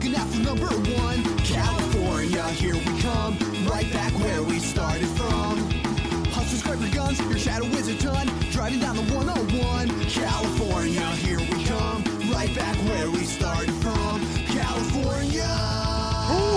[0.00, 0.66] looking out for number
[0.96, 1.22] one.
[1.44, 3.36] California, here we come,
[3.68, 5.58] right back where we started from.
[6.32, 9.88] Hustlers grab your guns, your shadow is a ton, driving down the 101.
[10.06, 12.02] California, here we come,
[12.32, 14.24] right back where we started from.
[14.46, 15.44] California.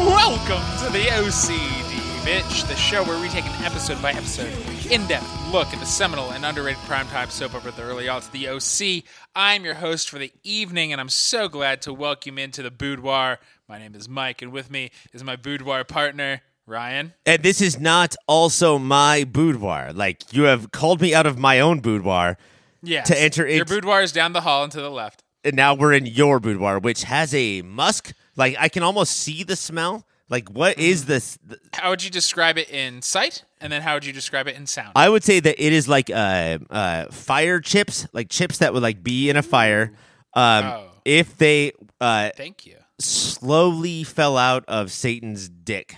[0.07, 4.53] Welcome to the OCD, bitch, the show where we take an episode by episode,
[4.89, 8.31] in depth look at the seminal and underrated primetime soap opera of the early aughts,
[8.31, 9.03] The OC.
[9.35, 13.37] I'm your host for the evening, and I'm so glad to welcome into the boudoir.
[13.69, 17.13] My name is Mike, and with me is my boudoir partner, Ryan.
[17.27, 19.93] And this is not also my boudoir.
[19.93, 22.35] Like you have called me out of my own boudoir,
[22.81, 23.07] Yes.
[23.09, 25.23] To enter Your into- boudoir is down the hall and to the left.
[25.43, 28.13] and now we're in your boudoir, which has a musk.
[28.35, 30.03] Like I can almost see the smell.
[30.29, 31.09] Like what is mm-hmm.
[31.09, 31.37] this?
[31.73, 33.43] How would you describe it in sight?
[33.63, 34.91] And then how would you describe it in sound?
[34.93, 38.83] I would say that it is like uh, uh, fire chips, like chips that would
[38.83, 39.93] like be in a fire.
[40.33, 40.89] Um, Oh.
[41.05, 42.75] If they uh, Thank you.
[42.99, 45.95] slowly fell out of Satan's dick.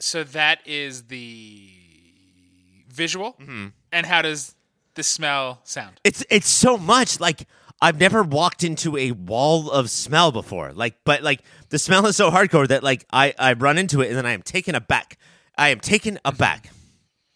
[0.00, 1.70] So that is the
[2.88, 3.36] visual.
[3.40, 3.68] Mm-hmm.
[3.92, 4.54] And how does
[4.94, 6.00] the smell sound?
[6.04, 7.46] It's it's so much like
[7.82, 10.72] I've never walked into a wall of smell before.
[10.72, 14.08] Like, but like the smell is so hardcore that like I I run into it
[14.08, 15.18] and then I am taken aback.
[15.58, 16.70] I am taken aback.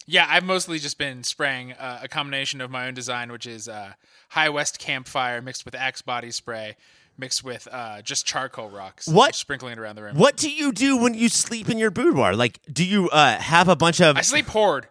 [0.06, 3.68] Yeah, I've mostly just been spraying uh, a combination of my own design, which is
[3.68, 3.94] uh,
[4.28, 6.76] High West Campfire mixed with Axe body spray,
[7.18, 9.08] mixed with uh, just charcoal rocks.
[9.08, 9.34] What?
[9.34, 10.16] Sprinkling it around the room.
[10.16, 12.36] What do you do when you sleep in your boudoir?
[12.36, 14.16] Like, do you uh have a bunch of?
[14.16, 14.86] I sleep horde.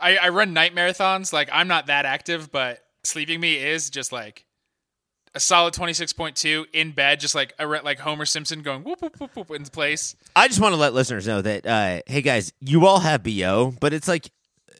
[0.00, 1.30] I, I run night marathons.
[1.30, 4.46] Like I'm not that active, but sleeping me is just like
[5.34, 9.36] a solid 26.2 in bed, just like a like Homer Simpson going whoop whoop whoop
[9.36, 10.14] whoop into place.
[10.36, 13.74] I just want to let listeners know that uh hey guys, you all have bo,
[13.80, 14.30] but it's like
[14.70, 14.74] uh,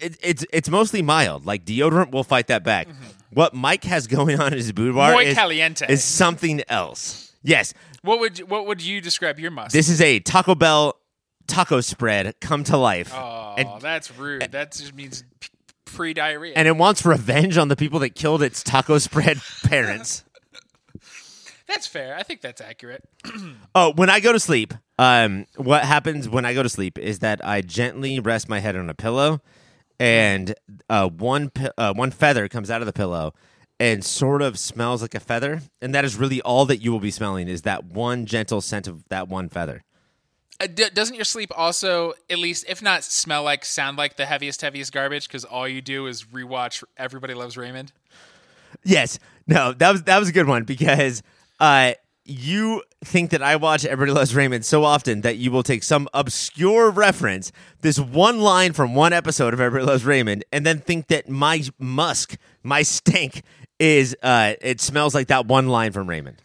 [0.00, 1.44] it, it's it's mostly mild.
[1.46, 2.88] Like deodorant will fight that back.
[3.32, 5.86] What Mike has going on in his boudoir Muy is, caliente.
[5.88, 7.32] is something else.
[7.42, 9.72] Yes, What would you- what would you describe your must?
[9.72, 10.94] This is a Taco Bell
[11.46, 13.10] taco spread come to life.
[13.14, 14.42] oh, and, that's rude.
[14.50, 15.24] That just means
[15.94, 16.52] pre diarrhea.
[16.56, 20.24] and it wants revenge on the people that killed its taco spread parents.
[21.66, 22.16] That's fair.
[22.16, 23.04] I think that's accurate.
[23.74, 27.20] Oh, when I go to sleep, um, what happens when I go to sleep is
[27.20, 29.40] that I gently rest my head on a pillow,
[30.00, 30.54] and
[30.88, 33.34] uh, one pi- uh, one feather comes out of the pillow
[33.78, 36.98] and sort of smells like a feather, and that is really all that you will
[36.98, 39.84] be smelling is that one gentle scent of that one feather.
[40.60, 44.26] Uh, d- doesn't your sleep also, at least if not smell like, sound like the
[44.26, 45.28] heaviest, heaviest garbage?
[45.28, 47.92] Because all you do is rewatch Everybody Loves Raymond.
[48.84, 49.18] Yes.
[49.46, 51.22] No, that was that was a good one because
[51.60, 51.92] uh
[52.24, 56.06] you think that I watch Everybody Loves Raymond so often that you will take some
[56.12, 61.06] obscure reference, this one line from one episode of Everybody Loves Raymond, and then think
[61.06, 63.42] that my musk, my stink,
[63.78, 66.42] is uh it smells like that one line from Raymond.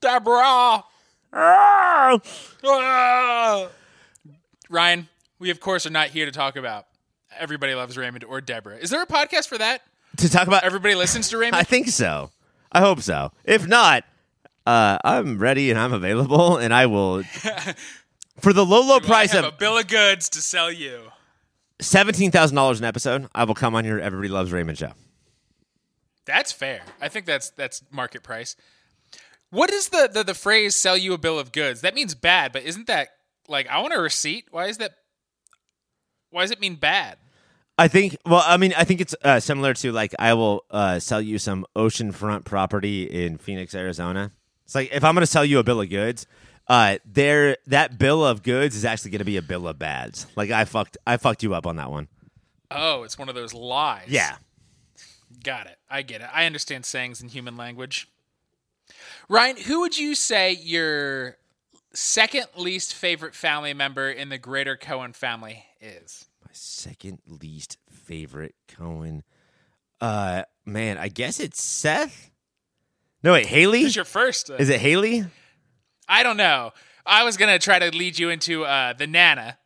[0.00, 0.84] Deborah!
[1.32, 2.18] Ah!
[4.70, 5.08] Ryan,
[5.38, 6.86] we of course are not here to talk about
[7.38, 8.76] Everybody Loves Raymond or Deborah.
[8.76, 9.82] Is there a podcast for that?
[10.18, 11.56] To talk about Everybody listens to Raymond?
[11.60, 12.30] I think so.
[12.72, 13.32] I hope so.
[13.44, 14.04] If not,
[14.66, 17.22] uh I'm ready and I'm available and I will
[18.40, 21.10] for the low low price have of a bill of goods to sell you.
[21.80, 24.92] seventeen thousand dollars an episode, I will come on your Everybody Loves Raymond show.
[26.26, 26.82] That's fair.
[27.00, 28.56] I think that's that's market price.
[29.50, 31.80] What is the, the the phrase "sell you a bill of goods"?
[31.80, 33.08] That means bad, but isn't that
[33.48, 34.46] like I want a receipt?
[34.50, 34.92] Why is that?
[36.30, 37.16] Why does it mean bad?
[37.78, 38.16] I think.
[38.26, 41.38] Well, I mean, I think it's uh, similar to like I will uh, sell you
[41.38, 44.32] some oceanfront property in Phoenix, Arizona.
[44.64, 46.26] It's like if I'm going to sell you a bill of goods,
[46.66, 50.26] uh, there that bill of goods is actually going to be a bill of bads.
[50.36, 52.08] Like I fucked, I fucked you up on that one.
[52.70, 54.08] Oh, it's one of those lies.
[54.08, 54.36] Yeah.
[55.42, 55.78] got it.
[55.88, 56.28] I get it.
[56.34, 58.08] I understand sayings in human language.
[59.28, 61.36] Ryan, who would you say your
[61.92, 66.26] second least favorite family member in the greater Cohen family is?
[66.44, 69.22] My second least favorite Cohen.
[70.00, 72.30] Uh, man, I guess it's Seth.
[73.22, 73.82] No, wait, Haley.
[73.82, 74.50] Who's your first?
[74.50, 75.24] Is it Haley?
[76.08, 76.72] I don't know.
[77.04, 79.58] I was gonna try to lead you into uh, the Nana.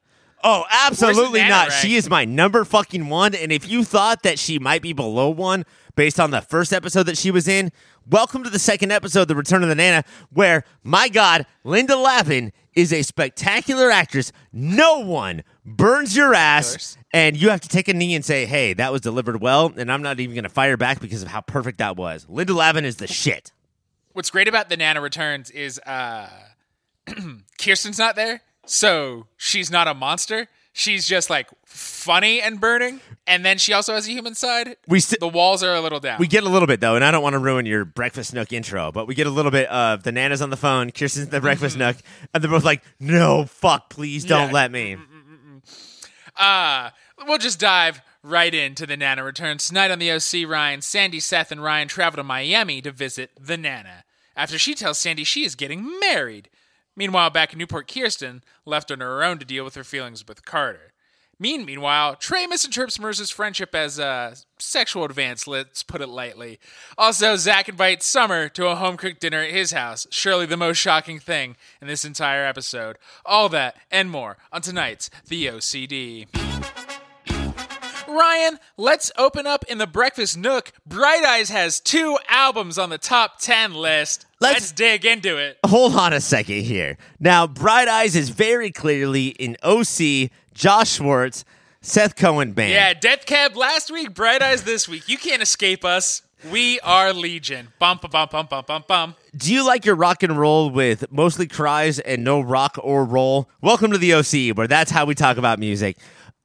[0.45, 1.69] Oh, absolutely Nana not.
[1.69, 1.81] rank?
[1.83, 3.35] She is my number fucking one.
[3.35, 5.65] And if you thought that she might be below one
[5.95, 7.71] based on the first episode that she was in,
[8.11, 12.53] welcome to the second episode, The Return of the Nana, where, my God, Linda Lavin
[12.75, 14.33] is a spectacular actress.
[14.53, 18.73] No one burns your ass, and you have to take a knee and say, hey,
[18.75, 19.73] that was delivered well.
[19.77, 22.27] And I'm not even going to fire back because of how perfect that was.
[22.29, 23.53] Linda Lavin is the shit.
[24.13, 26.29] What's great about the Nana Returns is uh,
[27.63, 30.49] Kirsten's not there, so she's not a monster.
[30.73, 34.77] She's just like funny and burning, and then she also has a human side.
[34.89, 36.19] We st- The walls are a little down.
[36.19, 38.53] we get a little bit though, and I don't want to ruin your breakfast nook
[38.53, 41.31] intro, but we get a little bit of the Nana's on the phone, Kirsten's in
[41.31, 41.97] the breakfast nook,
[42.35, 44.53] and they're both like, "No, fuck, please don't Yeah.
[44.55, 44.97] let me."
[46.37, 46.91] Uh,
[47.27, 49.67] we'll just dive right into the Nana returns.
[49.69, 53.57] Tonight on the OC, Ryan, Sandy, Seth, and Ryan travel to Miami to visit the
[53.57, 54.05] Nana.
[54.37, 56.49] After she tells Sandy she is getting married.
[56.97, 60.45] Meanwhile, back in Newport, Kirsten left on her own to deal with her feelings with
[60.45, 60.93] Carter.
[61.39, 66.61] Mean, meanwhile, Trey misinterprets Marissa's friendship as a sexual advance, let's put it lightly.
[66.97, 70.07] Also, Zach invites Summer to a home cooked dinner at his house.
[70.11, 72.97] Surely the most shocking thing in this entire episode.
[73.27, 76.29] All that and more on tonight's The OCD.
[78.07, 80.71] Ryan, let's open up in the breakfast nook.
[80.87, 84.27] Bright Eyes has two albums on the top 10 list.
[84.43, 85.59] Let's- Let's, dig into it.
[85.67, 86.97] Hold on a second here.
[87.21, 91.45] Now, Bright Eyes is very clearly in OC, Josh Schwartz,
[91.81, 92.73] Seth Cohen band.
[92.73, 95.09] Yeah, Death Cab last week, Bright Eyes this week.
[95.09, 96.23] You can't escape us.
[96.51, 97.69] We are Legion.
[97.79, 99.15] Bum, bum, bum, bum, bum, bum, bum.
[99.37, 103.49] Do you like your rock and roll with mostly cries and no rock or roll?
[103.61, 105.99] Welcome to the OC, where that's how we talk about music.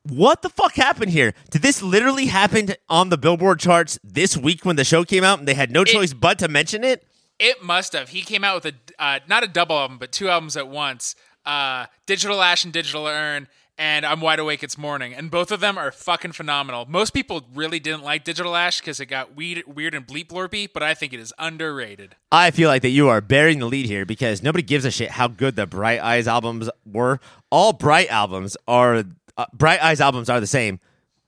[0.03, 1.33] What the fuck happened here?
[1.49, 5.39] Did this literally happen on the Billboard charts this week when the show came out
[5.39, 7.06] and they had no choice but to mention it?
[7.39, 8.09] It must have.
[8.09, 11.15] He came out with a uh, not a double album, but two albums at once.
[11.45, 13.47] Uh, Digital Ash and Digital Urn,
[13.77, 16.85] and I'm Wide Awake It's Morning, and both of them are fucking phenomenal.
[16.89, 20.67] Most people really didn't like Digital Ash because it got weird, weird and bleep blurpy,
[20.71, 22.15] but I think it is underrated.
[22.31, 25.11] I feel like that you are bearing the lead here because nobody gives a shit
[25.11, 27.19] how good the Bright Eyes albums were.
[27.51, 29.03] All Bright albums are
[29.37, 30.79] uh, Bright Eyes albums are the same.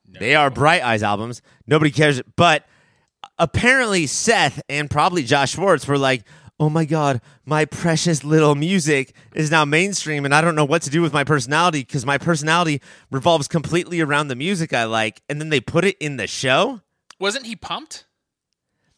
[0.07, 1.41] They are Bright Eyes albums.
[1.67, 2.21] Nobody cares.
[2.35, 2.65] But
[3.39, 6.23] apparently, Seth and probably Josh Schwartz were like,
[6.59, 10.81] "Oh my god, my precious little music is now mainstream, and I don't know what
[10.83, 15.21] to do with my personality because my personality revolves completely around the music I like."
[15.29, 16.81] And then they put it in the show.
[17.19, 18.05] Wasn't he pumped?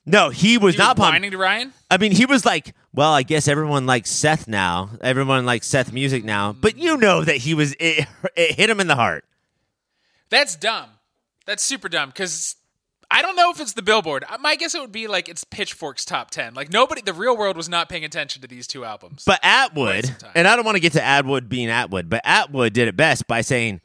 [0.05, 1.31] No, he was He not was pumped.
[1.31, 1.73] to Ryan.
[1.91, 4.89] I mean, he was like, "Well, I guess everyone likes Seth now.
[5.01, 8.79] Everyone likes Seth music now." But you know that he was it, it hit him
[8.79, 9.23] in the heart.
[10.29, 10.89] That's dumb.
[11.45, 12.55] That's super dumb because
[13.11, 14.23] I don't know if it's the Billboard.
[14.29, 16.53] Uh, My guess it would be like it's Pitchfork's top ten.
[16.53, 19.23] Like nobody, the real world was not paying attention to these two albums.
[19.25, 22.87] But Atwood, and I don't want to get to Atwood being Atwood, but Atwood did
[22.87, 23.81] it best by saying,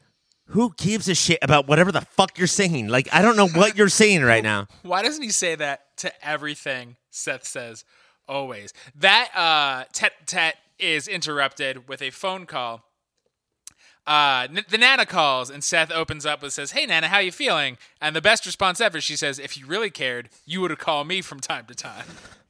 [0.47, 2.87] "Who gives a shit about whatever the fuck you're singing?
[2.87, 6.25] Like, I don't know what you're saying right now." Why doesn't he say that to
[6.25, 7.83] everything Seth says?
[8.29, 8.73] Always.
[8.95, 12.83] That uh, tet tet is interrupted with a phone call.
[14.07, 17.31] Uh, N- the Nana calls and Seth opens up and says, "Hey Nana, how you
[17.31, 20.79] feeling?" And the best response ever, she says, "If you really cared, you would have
[20.79, 22.05] called me from time to time."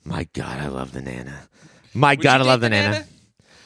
[0.05, 1.49] My God, I love the Nana.
[1.93, 3.05] My Would God, I love date the Nana.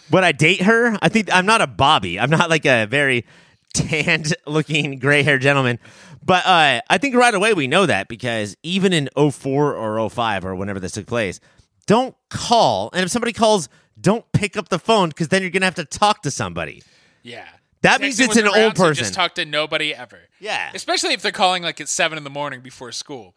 [0.10, 0.98] Would I date her?
[1.02, 2.20] I think I'm not a Bobby.
[2.20, 3.26] I'm not like a very
[3.74, 5.80] tanned looking gray haired gentleman.
[6.24, 10.46] But uh, I think right away we know that because even in 04 or 05
[10.46, 11.40] or whenever this took place,
[11.88, 12.90] don't call.
[12.94, 15.76] And if somebody calls, don't pick up the phone because then you're going to have
[15.76, 16.84] to talk to somebody.
[17.24, 17.48] Yeah.
[17.82, 19.04] That means it's an old so person.
[19.04, 20.20] just talk to nobody ever.
[20.40, 20.72] Yeah.
[20.74, 23.34] Especially if they're calling like at seven in the morning before school.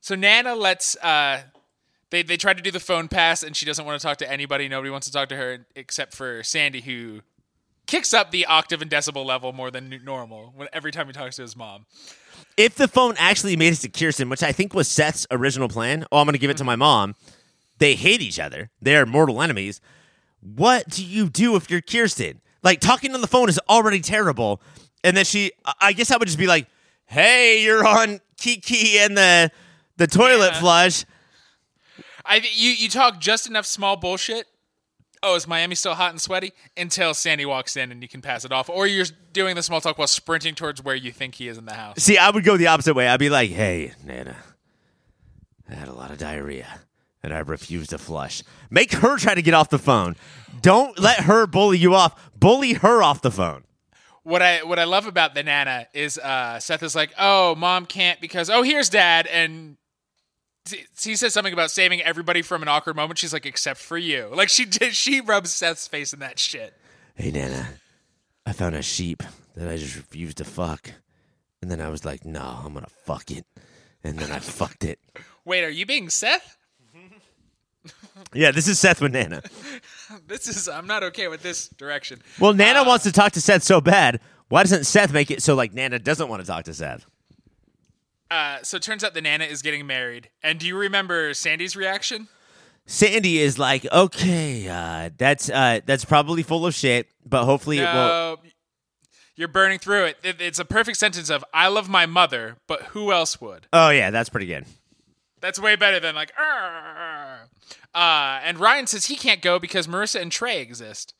[0.00, 1.42] So Nana lets uh
[2.10, 4.30] they they try to do the phone pass and she doesn't want to talk to
[4.30, 4.68] anybody.
[4.68, 7.22] Nobody wants to talk to her except for Sandy who
[7.86, 11.36] kicks up the octave and decibel level more than normal when every time he talks
[11.36, 11.86] to his mom.
[12.56, 16.04] If the phone actually made it to Kirsten, which I think was Seth's original plan,
[16.12, 17.14] oh, I'm going to give it to my mom,
[17.78, 18.70] they hate each other.
[18.80, 19.80] They are mortal enemies.
[20.40, 22.40] What do you do if you're Kirsten?
[22.62, 24.60] Like, talking on the phone is already terrible.
[25.02, 26.66] And then she, I- guess I would just be like,
[27.06, 29.50] hey, you're on Kiki and the,
[29.96, 30.60] the toilet Yeah.
[30.60, 31.04] flush.
[32.24, 34.46] I you you talk just enough small bullshit.
[35.22, 36.52] Oh, is Miami still hot and sweaty?
[36.76, 39.80] Until Sandy walks in and you can pass it off, or you're doing the small
[39.80, 41.96] talk while sprinting towards where you think he is in the house.
[42.02, 43.08] See, I would go the opposite way.
[43.08, 44.36] I'd be like, hey, Nana,
[45.68, 46.66] I had a lot of diarrhea
[47.22, 48.42] and I refuse to flush.
[48.70, 50.16] Make her try to get off the phone.
[50.62, 52.30] Don't let her bully you off.
[52.38, 53.64] Bully her off the phone.
[54.22, 57.86] What I what I love about the Nana is uh, Seth is like, oh, mom
[57.86, 59.76] can't because oh, here's dad, and
[61.02, 63.18] he says something about saving everybody from an awkward moment.
[63.18, 64.28] She's like, except for you.
[64.40, 66.74] Like she did, she rubs Seth's face in that shit.
[67.14, 67.68] Hey, Nana,
[68.46, 69.22] I found a sheep
[69.54, 70.92] that I just refused to fuck.
[71.60, 73.44] And then I was like, no, I'm going to fuck it.
[74.02, 74.98] And then I fucked it.
[75.44, 76.56] Wait, are you being Seth?
[78.32, 79.42] Yeah, this is Seth with Nana.
[80.26, 82.20] This is I'm not okay with this direction.
[82.40, 84.18] Well, Nana wants to talk to Seth so bad.
[84.48, 87.06] Why doesn't Seth make it so like Nana doesn't want to talk to Seth?
[88.28, 90.28] Uh, so it turns out the Nana is getting married.
[90.42, 92.26] And do you remember Sandy's reaction?
[92.86, 97.84] Sandy is like, okay, uh, that's uh, that's probably full of shit, but hopefully it
[97.84, 98.40] won't.
[99.36, 100.18] You're burning through it.
[100.24, 100.40] it.
[100.40, 104.10] It's a perfect sentence of "I love my mother, but who else would?" Oh yeah,
[104.10, 104.66] that's pretty good.
[105.40, 106.32] That's way better than like.
[106.36, 107.48] "Arr."
[108.30, 111.14] Uh, and Ryan says he can't go because Marissa and Trey exist,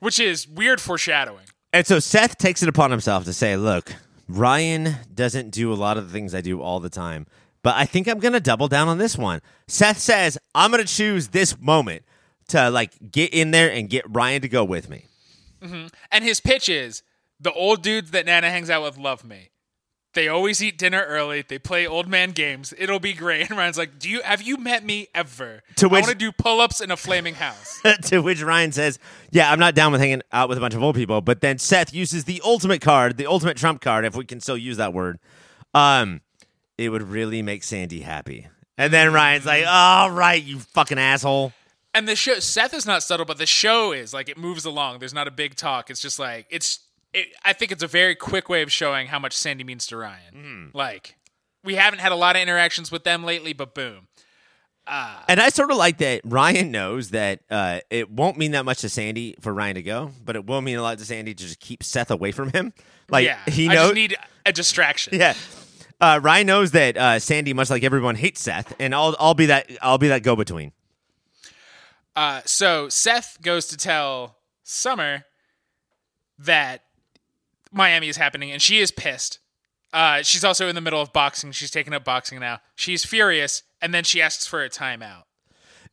[0.00, 1.44] which is weird foreshadowing.
[1.72, 3.94] And so Seth takes it upon himself to say, "Look,
[4.28, 7.28] Ryan doesn't do a lot of the things I do all the time,
[7.62, 10.84] but I think I'm going to double down on this one." Seth says, "I'm going
[10.84, 12.02] to choose this moment
[12.48, 15.04] to like get in there and get Ryan to go with me."
[16.10, 17.04] And his pitch is
[17.38, 19.50] the old dudes that Nana hangs out with love me.
[20.14, 21.42] They always eat dinner early.
[21.42, 22.74] They play old man games.
[22.76, 23.40] It'll be great.
[23.50, 25.62] And Ryan's like, "Do you have you met me ever?
[25.76, 28.98] To I which- want to do pull-ups in a flaming house." to which Ryan says,
[29.30, 31.58] "Yeah, I'm not down with hanging out with a bunch of old people." But then
[31.58, 34.92] Seth uses the ultimate card, the ultimate trump card, if we can still use that
[34.92, 35.18] word.
[35.74, 36.20] Um,
[36.76, 38.48] it would really make Sandy happy.
[38.76, 41.52] And then Ryan's like, "All right, you fucking asshole."
[41.92, 44.98] and the show Seth is not subtle, but the show is like it moves along.
[45.00, 45.88] There's not a big talk.
[45.90, 46.80] It's just like it's.
[47.12, 49.96] It, I think it's a very quick way of showing how much Sandy means to
[49.96, 50.70] Ryan.
[50.74, 51.16] Like
[51.64, 54.06] we haven't had a lot of interactions with them lately, but boom.
[55.28, 58.80] And I sort of like that Ryan knows that uh, it won't mean that much
[58.80, 61.44] to Sandy for Ryan to go, but it will mean a lot to Sandy to
[61.44, 62.72] just keep Seth away from him.
[63.12, 63.82] Like yeah, he I knows.
[63.86, 65.18] just need a distraction.
[65.18, 65.34] yeah.
[66.00, 69.46] Uh, Ryan knows that uh, Sandy, much like everyone, hates Seth, and I'll I'll be
[69.46, 70.70] that I'll be that go between.
[72.14, 75.24] Uh, so Seth goes to tell Summer
[76.38, 76.84] that
[77.72, 79.38] Miami is happening, and she is pissed.
[79.92, 81.52] Uh, she's also in the middle of boxing.
[81.52, 82.60] She's taking up boxing now.
[82.76, 85.22] She's furious, and then she asks for a timeout.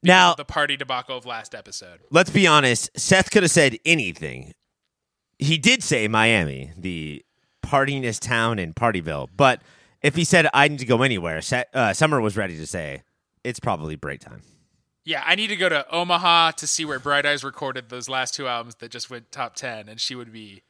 [0.03, 2.01] Now, The party debacle of last episode.
[2.11, 2.89] let's be honest.
[2.95, 4.53] Seth could have said anything.
[5.39, 7.23] He did say Miami, the
[7.65, 9.61] partyingest town in Partyville, but
[10.01, 11.41] if he said I need to go anywhere,
[11.73, 13.01] uh, Summer was ready to say
[13.43, 14.41] it's probably break time.
[15.03, 18.33] Yeah, I need to go to Omaha to see where Bright Eyes recorded those last
[18.35, 20.61] two albums that just went top 10, and she would be,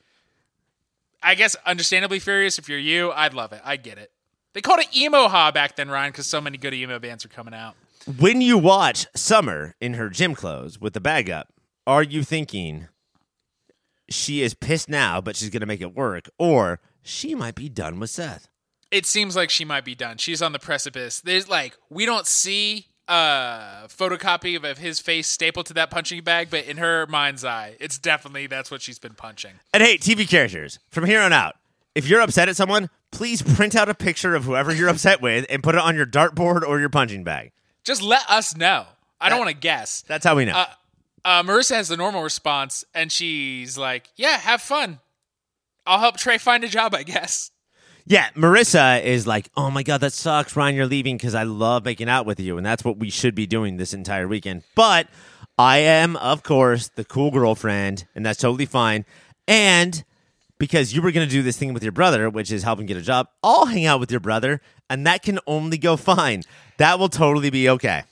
[1.28, 2.58] I guess, understandably furious.
[2.58, 3.60] If you're you, I'd love it.
[3.66, 4.12] I get it.
[4.54, 7.28] They called it emo ha back then, Ryan, because so many good emo bands are
[7.28, 7.76] coming out.
[8.18, 11.50] When you watch Summer in her gym clothes with the bag up,
[11.86, 12.88] are you thinking
[14.10, 17.68] she is pissed now, but she's going to make it work, or she might be
[17.68, 18.48] done with Seth?
[18.90, 20.16] It seems like she might be done.
[20.16, 21.20] She's on the precipice.
[21.20, 26.24] There's like we don't see a photocopy of, of his face stapled to that punching
[26.24, 29.54] bag, but in her mind's eye, it's definitely that's what she's been punching.
[29.74, 31.56] And hey, TV characters, from here on out,
[31.96, 35.46] if you're upset at someone, please print out a picture of whoever you're upset with
[35.50, 37.52] and put it on your dartboard or your punching bag.
[37.84, 38.86] Just let us know.
[39.20, 40.04] I don't want to guess.
[40.08, 40.54] That's how we know.
[40.54, 40.66] Uh,
[41.26, 45.00] uh, Marissa has the normal response, and she's like, "Yeah, have fun.
[45.86, 47.52] I'll help Trey find a job, I guess."
[48.10, 51.84] Yeah, Marissa is like, oh my God, that sucks, Ryan, you're leaving because I love
[51.84, 52.58] making out with you.
[52.58, 54.64] And that's what we should be doing this entire weekend.
[54.76, 55.08] But
[55.58, 59.06] I am, of course, the cool girlfriend, and that's totally fine.
[59.48, 60.04] And
[60.58, 62.96] because you were going to do this thing with your brother, which is helping get
[62.96, 66.44] a job, I'll hang out with your brother, and that can only go fine.
[66.78, 68.04] That will totally be okay.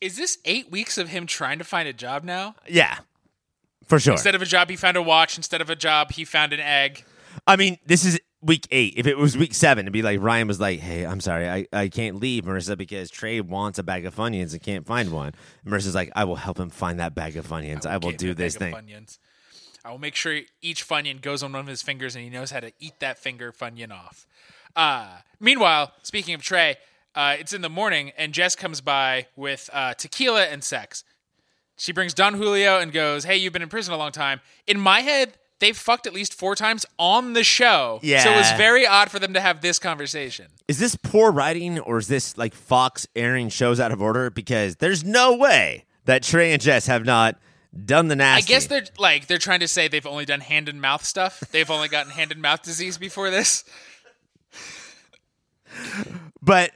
[0.00, 2.56] Is this eight weeks of him trying to find a job now?
[2.68, 2.98] Yeah,
[3.86, 4.14] for sure.
[4.14, 5.36] Instead of a job, he found a watch.
[5.36, 7.04] Instead of a job, he found an egg.
[7.46, 8.94] I mean, this is week eight.
[8.96, 11.66] If it was week seven, it'd be like Ryan was like, "Hey, I'm sorry, I,
[11.72, 15.32] I can't leave Marissa because Trey wants a bag of Funyuns and can't find one."
[15.64, 17.86] And Marissa's like, "I will help him find that bag of Funyuns.
[17.86, 18.74] I will Get him do this thing."
[19.84, 22.50] I will make sure each Funyun goes on one of his fingers and he knows
[22.50, 24.26] how to eat that finger Funyun off.
[24.74, 26.76] Uh, meanwhile, speaking of Trey,
[27.14, 31.04] uh, it's in the morning and Jess comes by with uh, tequila and sex.
[31.76, 34.40] She brings Don Julio and goes, Hey, you've been in prison a long time.
[34.66, 38.00] In my head, they've fucked at least four times on the show.
[38.02, 38.22] Yeah.
[38.22, 40.46] So it was very odd for them to have this conversation.
[40.68, 44.30] Is this poor writing or is this like Fox airing shows out of order?
[44.30, 47.36] Because there's no way that Trey and Jess have not
[47.84, 48.44] done the nasty.
[48.44, 51.40] I guess they're like they're trying to say they've only done hand and mouth stuff.
[51.50, 53.64] They've only gotten hand and mouth disease before this.
[56.40, 56.72] But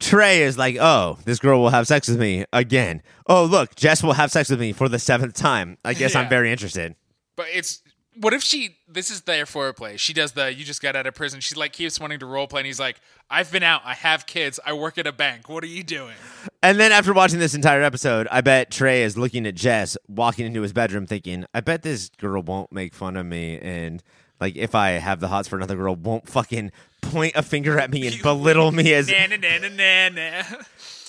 [0.00, 3.02] Trey is like, oh, this girl will have sex with me again.
[3.28, 5.78] Oh, look, Jess will have sex with me for the seventh time.
[5.84, 6.96] I guess I'm very interested.
[7.36, 7.82] But it's
[8.20, 8.76] what if she?
[8.88, 9.98] This is their foreplay.
[9.98, 11.40] She does the you just got out of prison.
[11.40, 13.00] She like keeps wanting to role play, and he's like,
[13.30, 13.82] I've been out.
[13.84, 14.60] I have kids.
[14.64, 15.48] I work at a bank.
[15.48, 16.14] What are you doing?
[16.62, 20.46] And then after watching this entire episode, I bet Trey is looking at Jess walking
[20.46, 23.58] into his bedroom thinking, I bet this girl won't make fun of me.
[23.58, 24.02] And
[24.40, 27.90] like, if I have the hots for another girl, won't fucking point a finger at
[27.90, 30.42] me and belittle me as, Na na na na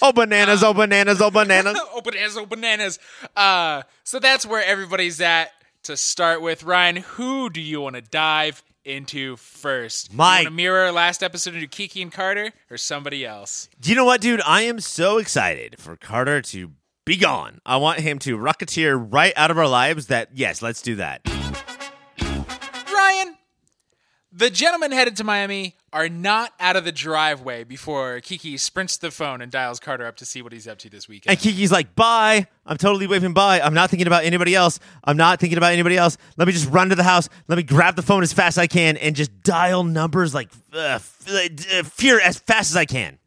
[0.01, 1.79] oh, bananas, oh, bananas, oh, bananas.
[1.93, 2.99] oh bananas, oh bananas.
[3.35, 5.51] Uh, so that's where everybody's at.
[5.87, 10.13] To start with, Ryan, who do you want to dive into first?
[10.13, 13.67] My You mirror last episode into Kiki and Carter, or somebody else?
[13.81, 14.39] Do you know what, dude?
[14.45, 16.71] I am so excited for Carter to
[17.03, 17.59] be gone.
[17.65, 21.21] I want him to rocketeer right out of our lives that, yes, let's do that.
[24.35, 29.11] The gentlemen headed to Miami are not out of the driveway before Kiki sprints the
[29.11, 31.33] phone and dials Carter up to see what he's up to this weekend.
[31.33, 32.47] And Kiki's like, bye.
[32.65, 33.61] I'm totally waving bye.
[33.61, 34.79] I'm not thinking about anybody else.
[35.03, 36.17] I'm not thinking about anybody else.
[36.35, 37.29] Let me just run to the house.
[37.47, 40.49] Let me grab the phone as fast as I can and just dial numbers like
[40.73, 40.97] uh,
[41.29, 43.19] uh, fear as fast as I can.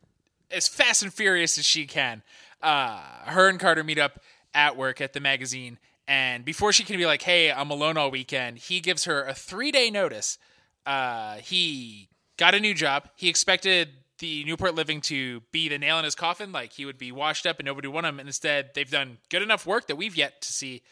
[0.51, 2.23] as fast and furious as she can.
[2.61, 4.21] Uh, her and Carter meet up
[4.55, 8.11] at work at the magazine, and before she can be like, "Hey, I'm alone all
[8.11, 10.39] weekend," he gives her a three day notice.
[10.87, 13.09] Uh, he got a new job.
[13.17, 13.89] He expected
[14.19, 17.47] the Newport Living to be the nail in his coffin, like he would be washed
[17.47, 18.19] up and nobody would want him.
[18.19, 20.83] And instead, they've done good enough work that we've yet to see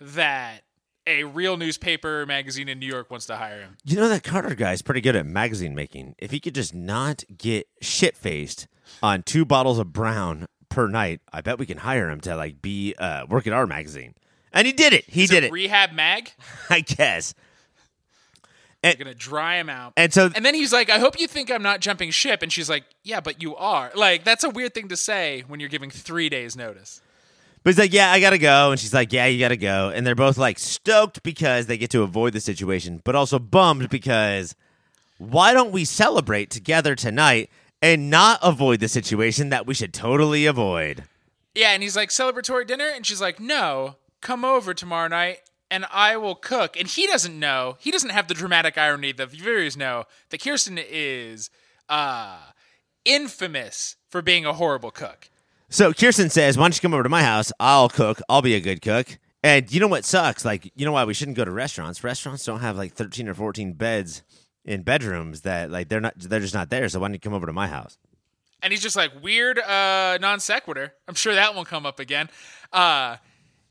[0.00, 0.62] that
[1.06, 3.76] a real newspaper magazine in New York wants to hire him.
[3.84, 6.16] You know that Carter guy is pretty good at magazine making.
[6.18, 8.66] If he could just not get shit faced
[9.02, 12.60] on two bottles of brown per night, I bet we can hire him to like
[12.60, 14.14] be uh, work at our magazine.
[14.52, 15.04] And he did it.
[15.06, 15.52] He Is did it it.
[15.52, 16.32] Rehab Mag.
[16.70, 17.34] I guess.
[18.94, 19.92] They're gonna dry him out.
[19.96, 22.42] And so And then he's like, I hope you think I'm not jumping ship.
[22.42, 23.90] And she's like, Yeah, but you are.
[23.94, 27.00] Like, that's a weird thing to say when you're giving three days' notice.
[27.62, 30.06] But he's like, yeah, I gotta go, and she's like, yeah, you gotta go, and
[30.06, 34.54] they're both like stoked because they get to avoid the situation, but also bummed because
[35.18, 37.50] why don't we celebrate together tonight
[37.82, 41.04] and not avoid the situation that we should totally avoid?
[41.56, 42.88] Yeah, and he's like, Celebratory dinner?
[42.94, 46.76] And she's like, No, come over tomorrow night and I will cook.
[46.78, 50.42] And he doesn't know, he doesn't have the dramatic irony that the viewers know that
[50.42, 51.50] Kirsten is
[51.88, 52.38] uh,
[53.04, 55.30] infamous for being a horrible cook.
[55.68, 57.52] So Kirsten says, why don't you come over to my house?
[57.58, 58.20] I'll cook.
[58.28, 59.18] I'll be a good cook.
[59.42, 60.44] And you know what sucks?
[60.44, 62.02] Like, you know why we shouldn't go to restaurants?
[62.02, 64.22] Restaurants don't have like thirteen or fourteen beds
[64.64, 66.88] in bedrooms that like they're not they're just not there.
[66.88, 67.96] So why don't you come over to my house?
[68.62, 70.94] And he's just like, weird uh, non sequitur.
[71.06, 72.28] I'm sure that won't come up again.
[72.72, 73.16] Uh,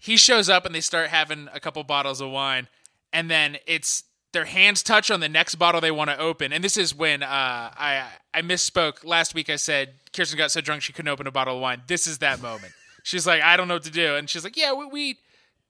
[0.06, 2.68] he shows up and they start having a couple bottles of wine.
[3.12, 6.54] And then it's their hands touch on the next bottle they want to open.
[6.54, 9.04] And this is when uh, I, I misspoke.
[9.04, 11.82] Last week I said Kirsten got so drunk she couldn't open a bottle of wine.
[11.88, 12.74] This is that moment.
[13.03, 14.16] She's like, I don't know what to do.
[14.16, 15.18] And she's like, Yeah, we, we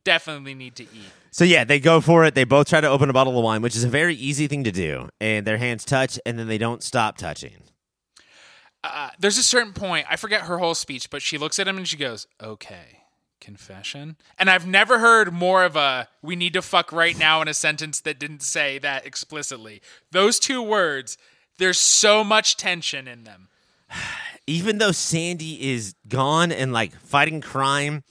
[0.03, 1.12] definitely need to eat.
[1.31, 2.33] So yeah, they go for it.
[2.36, 4.63] They both try to open a bottle of wine, which is a very easy thing
[4.63, 5.09] to do.
[5.21, 7.63] And their hands touch, and then they don't stop touching.
[8.83, 11.77] uh, there's a certain point i forget her whole speech but she looks at him
[11.77, 12.94] and she goes okay
[13.45, 17.47] confession and i've never heard more of a we need to fuck right now in
[17.47, 19.81] a sentence that didn't say that explicitly
[20.12, 21.17] those two words
[21.60, 23.47] there's so much tension in them
[24.47, 28.03] Even though Sandy is gone and like fighting crime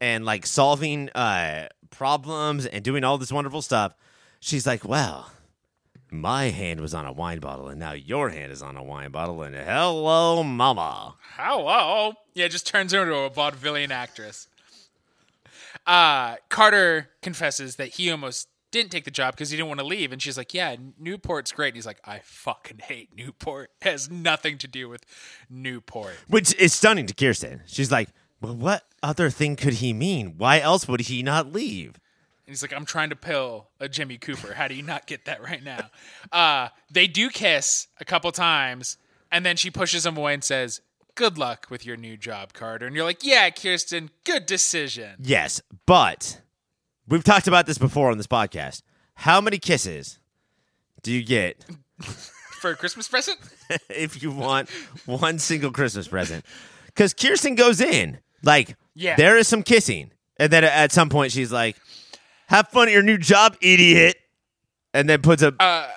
[0.00, 3.94] and like solving uh, problems and doing all this wonderful stuff,
[4.40, 5.30] she's like, well.
[6.10, 9.10] My hand was on a wine bottle, and now your hand is on a wine
[9.10, 9.42] bottle.
[9.42, 11.16] And hello, mama.
[11.36, 14.47] hello yeah just turns her into a vaudevillian actress
[15.86, 19.86] uh carter confesses that he almost didn't take the job because he didn't want to
[19.86, 23.88] leave and she's like yeah newport's great and he's like i fucking hate newport it
[23.88, 25.04] has nothing to do with
[25.48, 27.62] newport Which is stunning to Kirsten.
[27.66, 28.08] She's like,
[28.40, 30.34] well, what other thing could he mean?
[30.36, 31.94] Why else would he not leave?
[32.46, 34.54] And he's like, I'm trying to pill a Jimmy Cooper.
[34.54, 35.90] How do you not get that right now?
[36.30, 38.96] Uh, they do kiss a couple times,
[39.32, 40.80] and then she pushes him away and says,
[41.18, 42.86] Good luck with your new job, Carter.
[42.86, 45.16] And you're like, Yeah, Kirsten, good decision.
[45.18, 46.40] Yes, but
[47.08, 48.82] we've talked about this before on this podcast.
[49.14, 50.20] How many kisses
[51.02, 51.64] do you get
[52.60, 53.36] For a Christmas present?
[53.90, 54.70] if you want
[55.06, 56.44] one single Christmas present?
[56.86, 59.16] Because Kirsten goes in, like, Yeah.
[59.16, 60.12] there is some kissing.
[60.36, 61.76] And then at some point, she's like,
[62.46, 64.14] Have fun at your new job, idiot.
[64.94, 65.88] And then puts a Uh,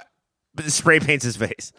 [0.67, 1.71] spray paints his face.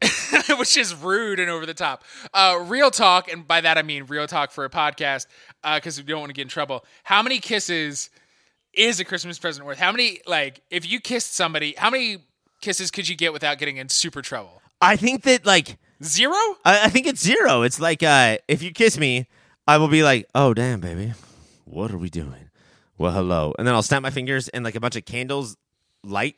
[0.58, 2.04] which is rude and over the top.
[2.32, 5.26] Uh, real talk, and by that I mean real talk for a podcast,
[5.74, 6.84] because we don't want to get in trouble.
[7.04, 8.10] How many kisses
[8.72, 9.78] is a Christmas present worth?
[9.78, 12.18] How many, like, if you kissed somebody, how many
[12.60, 14.60] kisses could you get without getting in super trouble?
[14.80, 16.34] I think that, like, Zero?
[16.64, 17.62] I, I think it's zero.
[17.62, 19.26] It's like uh, if you kiss me,
[19.66, 21.12] I will be like, "Oh damn, baby,
[21.64, 22.50] what are we doing?"
[22.98, 25.56] Well, hello, and then I'll snap my fingers and like a bunch of candles
[26.02, 26.36] light,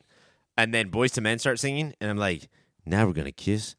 [0.56, 2.48] and then Boyz II Men start singing, and I'm like,
[2.86, 3.74] "Now we're gonna kiss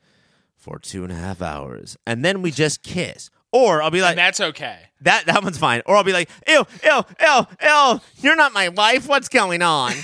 [0.55, 3.29] for two and a half hours," and then we just kiss.
[3.51, 4.77] Or I'll be like, And that's okay.
[5.01, 8.69] "That that one's fine." Or I'll be like, "Ew, ew, ew, ew, you're not my
[8.69, 9.07] wife.
[9.07, 9.93] What's going on?"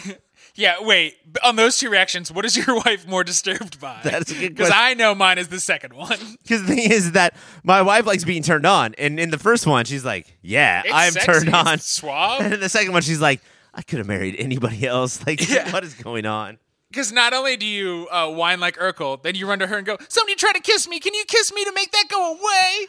[0.56, 1.16] Yeah, wait.
[1.44, 4.00] On those two reactions, what is your wife more disturbed by?
[4.04, 4.70] That's a good Because.
[4.72, 6.20] I know mine is the second one.
[6.44, 9.66] Because the thing is that my wife likes being turned on, and in the first
[9.66, 12.42] one, she's like, "Yeah, It's I'm sexy, turned on." suave.
[12.42, 13.42] And in the second one, she's like,
[13.74, 15.26] I could have married anybody else.
[15.26, 15.72] Like, Yeah.
[15.72, 16.60] what is going on?
[16.94, 19.86] Because not only do you uh, whine like Urkel, then you run to her and
[19.86, 21.00] go, "Somebody try to kiss me.
[21.00, 22.88] Can you kiss me to make that go away?"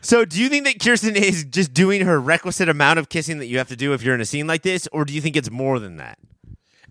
[0.00, 3.46] So, do you think that Kirsten is just doing her requisite amount of kissing that
[3.46, 5.34] you have to do if you're in a scene like this, or do you think
[5.34, 6.18] it's more than that?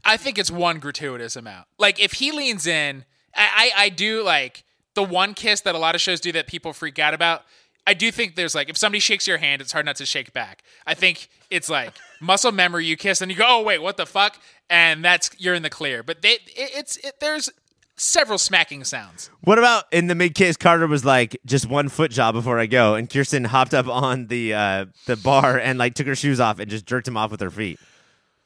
[0.03, 1.67] I think it's one gratuitous amount.
[1.77, 4.65] Like if he leans in, I, I I do like
[4.95, 7.43] the one kiss that a lot of shows do that people freak out about.
[7.87, 10.33] I do think there's like if somebody shakes your hand, it's hard not to shake
[10.33, 10.61] back.
[10.85, 11.93] I think it's like
[12.23, 12.85] muscle memory.
[12.85, 14.37] You kiss and you go, oh wait, what the fuck?
[14.69, 16.03] And that's you're in the clear.
[16.03, 17.49] But they, it, it's it, there's
[17.95, 19.29] several smacking sounds.
[19.41, 20.57] What about in the mid kiss?
[20.57, 24.27] Carter was like, "Just one foot job before I go," and Kirsten hopped up on
[24.27, 27.31] the uh, the bar and like took her shoes off and just jerked him off
[27.31, 27.79] with her feet.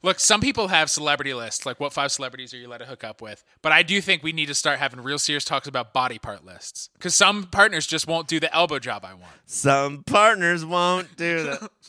[0.03, 3.03] Look, some people have celebrity lists, like what five celebrities are you allowed to hook
[3.03, 3.43] up with?
[3.63, 6.45] But I do think we need to start having real serious talks about body part
[6.45, 6.89] lists.
[6.93, 9.33] Because some partners just won't do the elbow job I want.
[9.47, 11.69] Some partners won't do that.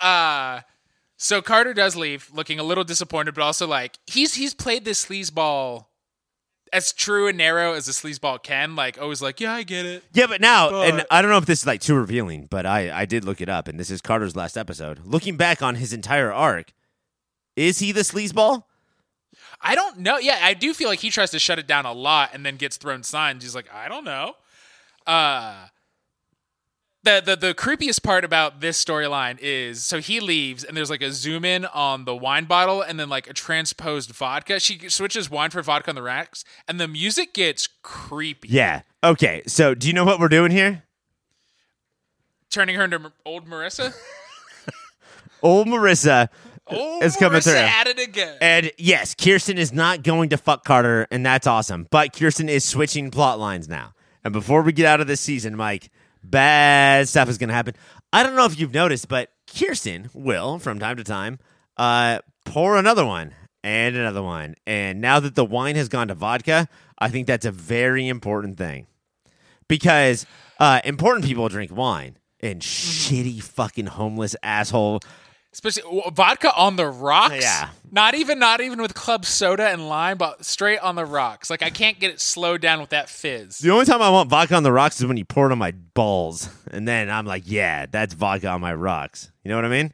[0.00, 0.60] Uh
[1.18, 5.04] so Carter does leave, looking a little disappointed, but also like he's he's played this
[5.04, 5.86] sleazeball
[6.72, 8.76] as true and narrow as a sleazeball can.
[8.76, 10.04] Like always like, yeah, I get it.
[10.12, 13.02] yeah, but now, and I don't know if this is like too revealing, but I
[13.02, 15.00] I did look it up, and this is Carter's last episode.
[15.04, 16.72] Looking back on his entire arc,
[17.56, 18.62] is he the sleazeball?
[19.60, 20.18] I don't know.
[20.18, 22.56] Yeah, I do feel like he tries to shut it down a lot and then
[22.56, 23.42] gets thrown signs.
[23.42, 24.34] He's like, I don't know.
[25.04, 25.66] Uh
[27.08, 31.00] the, the the creepiest part about this storyline is so he leaves and there's like
[31.00, 34.60] a zoom in on the wine bottle and then like a transposed vodka.
[34.60, 38.48] She switches wine for vodka on the racks and the music gets creepy.
[38.48, 38.82] Yeah.
[39.02, 39.42] Okay.
[39.46, 40.82] So, do you know what we're doing here?
[42.50, 43.94] Turning her into old Marissa.
[45.40, 46.30] Old Marissa
[46.66, 47.54] Old is coming Marissa through.
[47.54, 48.36] at it again.
[48.40, 51.86] And yes, Kirsten is not going to fuck Carter, and that's awesome.
[51.92, 53.94] But Kirsten is switching plot lines now.
[54.24, 55.90] And before we get out of this season, Mike,
[56.22, 57.74] bad stuff is going to happen.
[58.12, 61.38] I don't know if you've noticed, but Kirsten will, from time to time,
[61.76, 64.54] uh, pour another one and another one.
[64.66, 68.56] And now that the wine has gone to vodka, I think that's a very important
[68.56, 68.86] thing.
[69.68, 70.26] Because
[70.58, 75.00] uh, important people drink wine, and shitty fucking homeless asshole
[75.52, 77.36] Especially w- vodka on the rocks.
[77.40, 77.70] Yeah.
[77.90, 81.48] Not even not even with club soda and lime, but straight on the rocks.
[81.48, 83.58] Like I can't get it slowed down with that fizz.
[83.58, 85.58] The only time I want vodka on the rocks is when you pour it on
[85.58, 86.50] my balls.
[86.70, 89.32] And then I'm like, yeah, that's vodka on my rocks.
[89.42, 89.92] You know what I mean?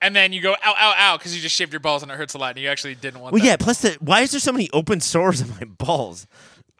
[0.00, 2.16] And then you go ow ow ow because you just shaved your balls and it
[2.16, 3.46] hurts a lot and you actually didn't want Well, that.
[3.48, 6.26] yeah, plus, the, why is there so many open sores on my balls?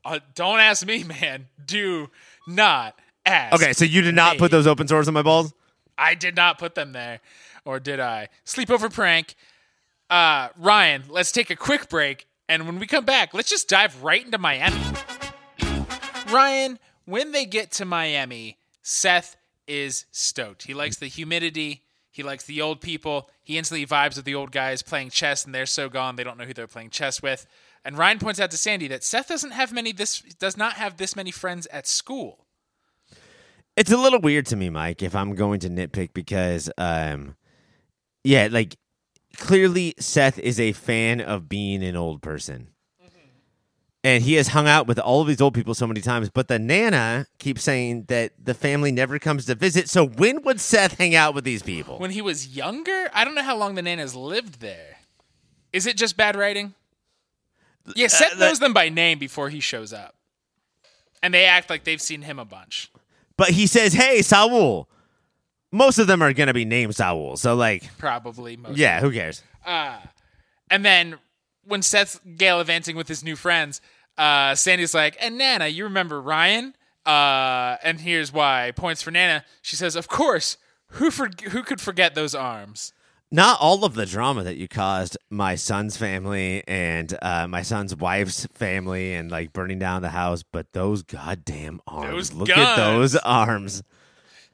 [0.05, 1.47] Uh, don't ask me, man.
[1.65, 2.11] Do
[2.47, 2.97] not
[3.27, 3.55] ask.
[3.55, 4.39] Okay, so you did not Me.
[4.39, 5.53] put those open sores on my balls?
[5.97, 7.21] I did not put them there.
[7.65, 8.29] Or did I?
[8.45, 9.35] Sleepover prank.
[10.11, 12.27] Uh, Ryan, let's take a quick break.
[12.49, 14.81] And when we come back, let's just dive right into Miami.
[16.31, 20.65] Ryan, when they get to Miami, Seth is stoked.
[20.65, 21.83] He likes the humidity.
[22.11, 23.31] He likes the old people.
[23.43, 26.39] He instantly vibes with the old guys playing chess, and they're so gone they don't
[26.39, 27.47] know who they're playing chess with.
[27.85, 30.97] And Ryan points out to Sandy that Seth doesn't have many this does not have
[30.97, 32.47] this many friends at school.
[33.77, 37.35] It's a little weird to me, Mike, if I'm going to nitpick because, um,
[38.25, 38.77] yeah, like
[39.37, 42.69] clearly Seth is a fan of being an old person.
[43.03, 43.19] Mm-hmm.
[44.03, 46.49] And he has hung out with all of these old people so many times, but
[46.49, 49.89] the Nana keeps saying that the family never comes to visit.
[49.89, 51.99] So when would Seth hang out with these people?
[51.99, 54.99] When he was younger, I don't know how long the Nanas lived there.
[55.73, 56.75] Is it just bad writing?
[57.95, 60.15] Yeah, uh, Seth that- knows them by name before he shows up.
[61.23, 62.91] And they act like they've seen him a bunch.
[63.37, 64.89] But he says, "Hey, Saul."
[65.75, 67.37] Most of them are going to be named Saul.
[67.37, 68.77] So like, Probably most.
[68.79, 69.43] yeah, who cares?
[69.67, 71.17] And then
[71.65, 73.81] when Seth's gallivanting with his new friends,
[74.17, 76.75] uh, Sandy's like, and Nana, you remember Ryan?
[77.05, 78.73] Uh, and here's why.
[78.77, 79.45] Points for Nana.
[79.63, 80.57] She says, of course.
[80.99, 82.93] Who for- who could forget those arms?
[83.33, 87.97] Not all of the drama that you caused my son's family and uh, my son's
[87.97, 92.31] wife's family and like burning down the house, but those goddamn arms.
[92.31, 93.83] Those Look at those arms.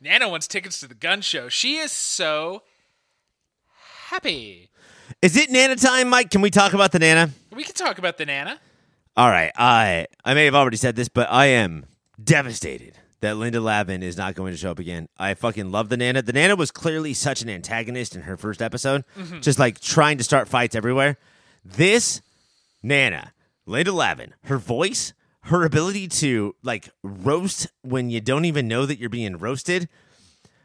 [0.01, 1.49] Nana wants tickets to the gun show.
[1.49, 2.63] She is so
[4.09, 4.71] happy.
[5.21, 6.31] Is it Nana time, Mike?
[6.31, 7.31] Can we talk about the Nana?
[7.53, 8.59] We can talk about the Nana.
[9.17, 9.53] All right.
[9.57, 11.85] I I may have already said this, but I am
[12.23, 15.09] devastated that Linda Lavin is not going to show up again.
[15.19, 16.23] I fucking love the Nana.
[16.23, 19.41] The Nana was clearly such an antagonist in her first episode, mm-hmm.
[19.41, 21.19] just like trying to start fights everywhere.
[21.63, 22.23] This
[22.83, 23.35] Nana,
[23.67, 25.13] Linda Lavin, her voice,
[25.45, 29.89] her ability to like roast when you don't even know that you're being roasted,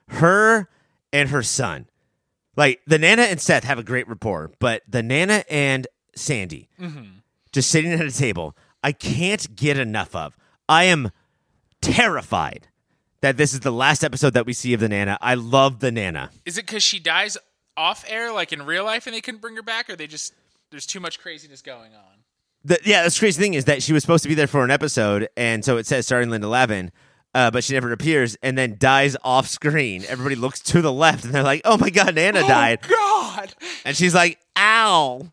[0.09, 0.69] her
[1.13, 1.87] and her son.
[2.57, 7.03] Like the Nana and Seth have a great rapport, but the Nana and Sandy mm-hmm.
[7.51, 10.37] just sitting at a table, I can't get enough of.
[10.69, 11.11] I am
[11.81, 12.67] terrified
[13.21, 15.17] that this is the last episode that we see of the Nana.
[15.21, 16.31] I love the Nana.
[16.45, 17.37] Is it because she dies
[17.75, 20.33] off air, like in real life, and they couldn't bring her back, or they just
[20.71, 22.14] there's too much craziness going on?
[22.65, 24.71] The, yeah, the crazy thing is that she was supposed to be there for an
[24.71, 26.91] episode, and so it says starring Linda Lavin,
[27.35, 30.03] uh, but she never appears and then dies off screen.
[30.07, 32.79] Everybody looks to the left and they're like, oh my God, Nana died.
[32.81, 33.53] God,
[33.85, 35.27] And she's like, ow.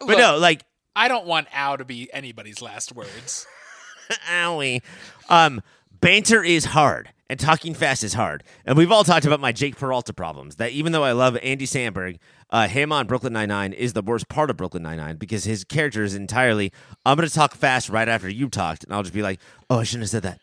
[0.00, 0.18] But Look.
[0.18, 3.46] no, like I don't want "ow" to be anybody's last words.
[4.30, 4.82] Owie.
[5.30, 5.62] Um,
[6.00, 8.44] banter is hard, and talking fast is hard.
[8.66, 10.56] And we've all talked about my Jake Peralta problems.
[10.56, 12.18] That even though I love Andy Samberg,
[12.50, 15.44] uh, him on Brooklyn Nine Nine is the worst part of Brooklyn Nine Nine because
[15.44, 16.74] his character is entirely.
[17.06, 19.40] I'm going to talk fast right after you talked, and I'll just be like,
[19.70, 20.40] "Oh, I shouldn't have said that,"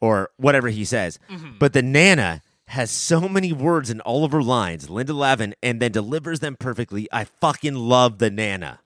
[0.00, 1.18] or whatever he says.
[1.58, 5.82] But the Nana has so many words in all of her lines, Linda Lavin, and
[5.82, 7.08] then delivers them perfectly.
[7.12, 8.78] I fucking love the Nana.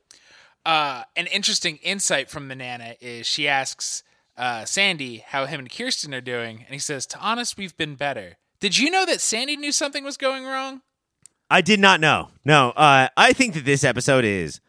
[0.64, 4.02] Uh, an interesting insight from the Nana is she asks
[4.36, 7.94] uh, Sandy how him and Kirsten are doing, and he says, "To honest, we've been
[7.94, 10.82] better." Did you know that Sandy knew something was going wrong?
[11.50, 12.30] I did not know.
[12.44, 14.60] No, uh, I think that this episode is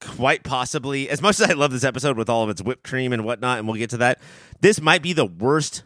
[0.00, 3.12] quite possibly, as much as I love this episode with all of its whipped cream
[3.12, 4.20] and whatnot, and we'll get to that,
[4.60, 5.84] this might be the worst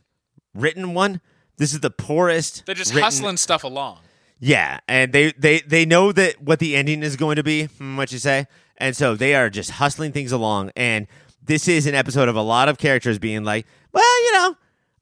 [0.54, 1.20] written one.
[1.58, 2.64] This is the poorest.
[2.66, 3.98] They're just written- hustling stuff along.
[4.38, 7.96] Yeah, and they, they, they know that what the ending is going to be, hmm,
[7.96, 8.46] what you say,
[8.76, 10.72] and so they are just hustling things along.
[10.76, 11.06] And
[11.46, 14.56] this is an episode of a lot of characters being like, well, you know,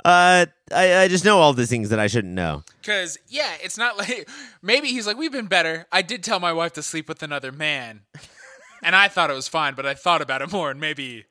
[0.05, 2.63] uh, I, I just know all the things that I shouldn't know.
[2.81, 4.29] Because, yeah, it's not like
[4.63, 5.87] maybe he's like, we've been better.
[5.91, 8.03] I did tell my wife to sleep with another man.
[8.83, 11.25] and I thought it was fine, but I thought about it more, and maybe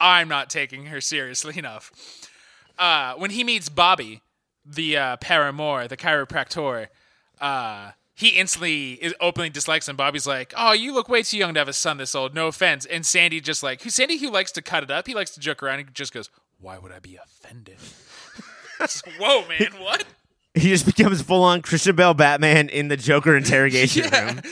[0.00, 1.92] I'm not taking her seriously enough.
[2.78, 4.22] Uh, when he meets Bobby,
[4.64, 6.88] the uh, paramour, the chiropractor,
[7.40, 9.96] uh, he instantly is openly dislikes him.
[9.96, 12.34] Bobby's like, "Oh, you look way too young to have a son this old.
[12.34, 15.06] No offense." And Sandy just like, who Sandy who likes to cut it up.
[15.06, 15.78] He likes to joke around.
[15.78, 16.28] He just goes,
[16.60, 17.78] "Why would I be offended?"
[19.18, 20.04] Whoa, man, what?
[20.52, 24.42] He just becomes full on Christian Bale Batman in the Joker interrogation room.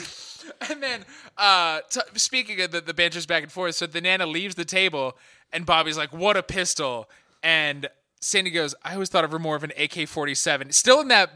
[0.71, 1.05] And then,
[1.37, 4.65] uh, t- speaking of the, the banter's back and forth, so the Nana leaves the
[4.65, 5.15] table,
[5.53, 7.11] and Bobby's like, "What a pistol!"
[7.43, 11.33] And Sandy goes, "I always thought of her more of an AK-47." Still in that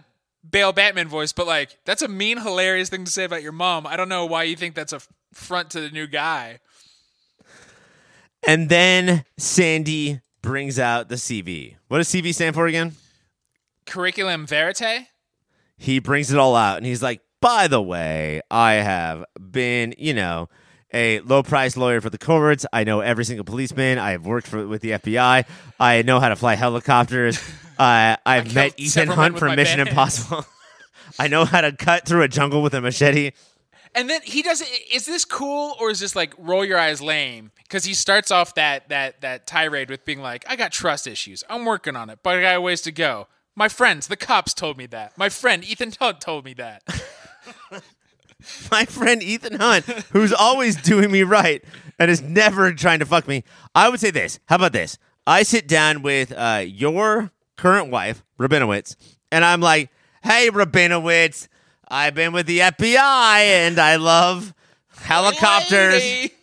[0.48, 3.86] Bale Batman voice, but like, that's a mean, hilarious thing to say about your mom.
[3.86, 5.00] I don't know why you think that's a
[5.32, 6.58] front to the new guy.
[8.46, 11.76] And then Sandy brings out the CV.
[11.88, 12.96] What does CV stand for again?
[13.86, 15.06] Curriculum verite.
[15.76, 20.14] He brings it all out and he's like, by the way, I have been, you
[20.14, 20.48] know,
[20.92, 22.66] a low price lawyer for the courts.
[22.72, 23.98] I know every single policeman.
[23.98, 25.44] I have worked for, with the FBI.
[25.80, 27.40] I know how to fly helicopters.
[27.82, 30.46] Uh, I've met Ethan Hunt from Mission bare Impossible.
[31.18, 33.32] I know how to cut through a jungle with a machete.
[33.92, 34.62] And then he does.
[34.92, 37.50] Is this cool or is this like roll your eyes lame?
[37.64, 41.42] Because he starts off that that that tirade with being like, "I got trust issues.
[41.50, 44.54] I'm working on it, but I got a ways to go." My friends, the cops
[44.54, 45.18] told me that.
[45.18, 46.84] My friend Ethan Hunt told me that.
[48.70, 51.64] my friend Ethan Hunt, who's always doing me right
[51.98, 53.42] and is never trying to fuck me.
[53.74, 54.38] I would say this.
[54.46, 54.98] How about this?
[55.26, 58.96] I sit down with uh, your current wife, Rabinowitz,
[59.30, 59.90] and I'm like,
[60.22, 61.48] "Hey, Rabinowitz,
[61.88, 64.52] I've been with the FBI and I love
[64.96, 66.34] helicopters." Lady.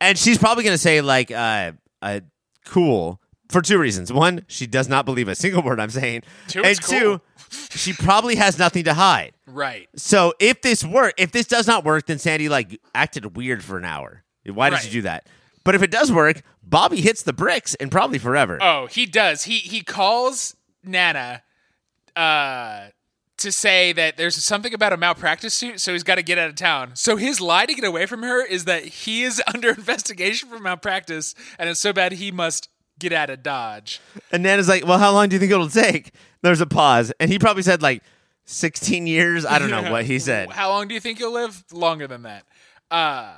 [0.00, 2.20] And she's probably going to say like, uh, uh,
[2.64, 4.12] "Cool." For two reasons.
[4.12, 6.20] One, she does not believe a single word I'm saying.
[6.48, 6.98] Two, and it's cool.
[7.18, 7.20] two,
[7.70, 9.32] she probably has nothing to hide.
[9.46, 9.88] Right.
[9.96, 13.78] So if this work, if this does not work, then Sandy like acted weird for
[13.78, 14.22] an hour.
[14.44, 14.84] Why did Right.
[14.84, 15.26] you do that?
[15.68, 18.56] But if it does work, Bobby hits the bricks and probably forever.
[18.58, 19.44] Oh, he does.
[19.44, 21.42] He he calls Nana
[22.16, 22.86] uh
[23.36, 26.48] to say that there's something about a malpractice suit, so he's got to get out
[26.48, 26.92] of town.
[26.94, 30.58] So his lie to get away from her is that he is under investigation for
[30.58, 34.00] malpractice, and it's so bad he must get out of Dodge.
[34.32, 37.30] And Nana's like, "Well, how long do you think it'll take?" There's a pause, and
[37.30, 38.02] he probably said like
[38.46, 39.44] 16 years.
[39.44, 40.50] I don't know what he said.
[40.50, 41.62] How long do you think you'll live?
[41.70, 42.46] Longer than that.
[42.90, 43.34] Uh,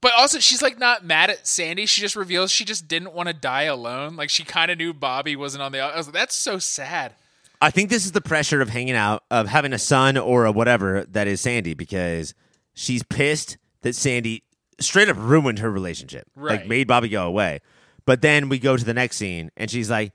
[0.00, 1.86] but also, she's like not mad at Sandy.
[1.86, 4.16] She just reveals she just didn't want to die alone.
[4.16, 5.80] Like she kind of knew Bobby wasn't on the.
[5.80, 7.14] I was like, that's so sad.
[7.60, 10.52] I think this is the pressure of hanging out, of having a son or a
[10.52, 12.32] whatever that is Sandy, because
[12.74, 14.44] she's pissed that Sandy
[14.78, 16.68] straight up ruined her relationship, like Right.
[16.68, 17.60] made Bobby go away.
[18.06, 20.12] But then we go to the next scene, and she's like,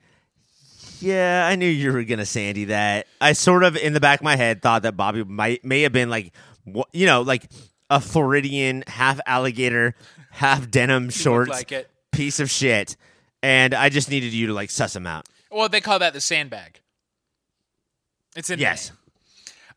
[1.00, 4.24] "Yeah, I knew you were gonna Sandy that." I sort of, in the back of
[4.24, 6.32] my head, thought that Bobby might may have been like,
[6.92, 7.50] you know, like
[7.90, 9.94] a Floridian half alligator,
[10.30, 11.90] half denim shorts like it.
[12.12, 12.96] piece of shit,
[13.42, 15.26] and I just needed you to like suss him out.
[15.50, 16.80] Well, they call that the sandbag.
[18.36, 18.90] It's in the Yes,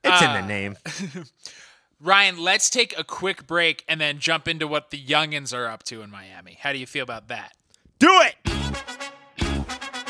[0.03, 0.41] it's in Ah.
[0.41, 0.77] the name.
[1.99, 5.81] Ryan, let's take a quick break and then jump into what the youngins are up
[5.85, 6.57] to in Miami.
[6.61, 7.53] How do you feel about that?
[7.99, 8.35] Do it.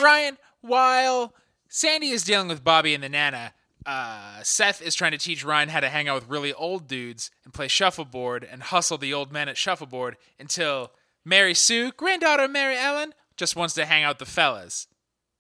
[0.02, 1.34] Ryan, while
[1.70, 3.54] Sandy is dealing with Bobby and the Nana,
[3.88, 7.32] uh, Seth is trying to teach Ryan how to hang out with really old dudes
[7.46, 10.92] and play shuffleboard and hustle the old men at shuffleboard until
[11.26, 14.88] Mary Sue, granddaughter of Mary Ellen, just wants to hang out the fellas.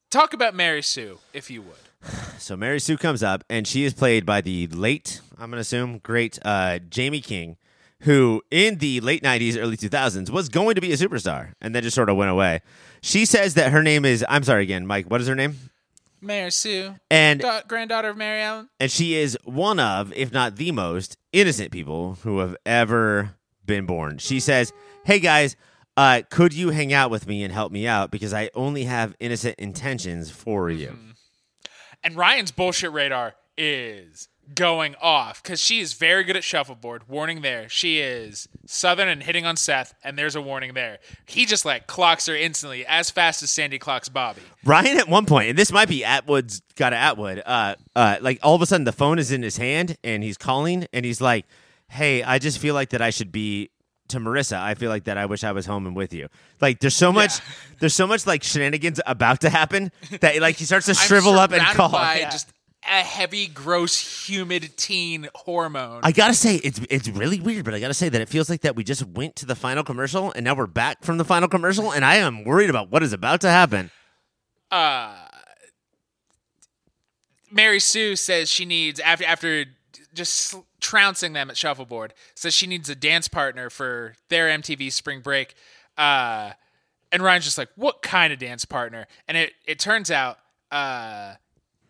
[0.10, 1.76] Talk about Mary Sue, if you would.
[2.40, 5.98] So Mary Sue comes up, and she is played by the late, I'm gonna assume,
[5.98, 7.58] great uh, Jaime King,
[8.02, 11.84] who in the late 90s, early 2000s was going to be a superstar and then
[11.84, 12.62] just sort of went away.
[13.02, 15.58] She says that her name is, I'm sorry again, Mike, what is her name?
[16.22, 18.70] Mary Sue, And da- granddaughter of Mary Ellen.
[18.80, 23.86] and she is one of, if not the most innocent people who have ever been
[23.86, 24.18] born.
[24.18, 24.72] She says,
[25.06, 25.56] "Hey guys,
[25.96, 29.16] uh, could you hang out with me and help me out because I only have
[29.20, 30.98] innocent intentions for you."
[32.04, 37.10] And Ryan's bullshit radar is going off because she is very good at shuffleboard.
[37.10, 37.68] Warning there.
[37.68, 41.00] She is southern and hitting on Seth, and there's a warning there.
[41.26, 44.42] He just like clocks her instantly as fast as Sandy clocks Bobby.
[44.64, 47.42] Ryan at one point, and this might be Atwood's got to Atwood.
[47.46, 50.38] Uh, uh, like all of a sudden the phone is in his hand and he's
[50.38, 51.46] calling and he's like,
[51.90, 53.72] "Hey, I just feel like that I should be."
[54.12, 56.30] To Marissa, I feel like that I wish I was home and with you.
[56.62, 57.42] Like there's so much,
[57.82, 61.52] there's so much like shenanigans about to happen that like he starts to shrivel up
[61.52, 61.90] and call.
[61.92, 62.30] by Yeah.
[62.30, 62.50] just
[62.84, 66.02] a heavy, gross, humid teen hormone.
[66.04, 68.62] I gotta say it's it's really weird, but I gotta say that it feels like
[68.62, 71.48] that we just went to the final commercial and now we're back from the final
[71.48, 73.92] commercial, and I am worried about what is about to happen.
[74.72, 75.16] uh,
[77.52, 79.66] Mary Sue says she needs after after
[80.14, 85.22] just trouncing them at shuffleboard says she needs a dance partner for their MTV spring
[85.22, 85.56] break.
[85.98, 86.52] Uh,
[87.12, 90.40] and Ryan's just like, "What kind of dance partner?" And it it turns out
[90.72, 91.36] uh,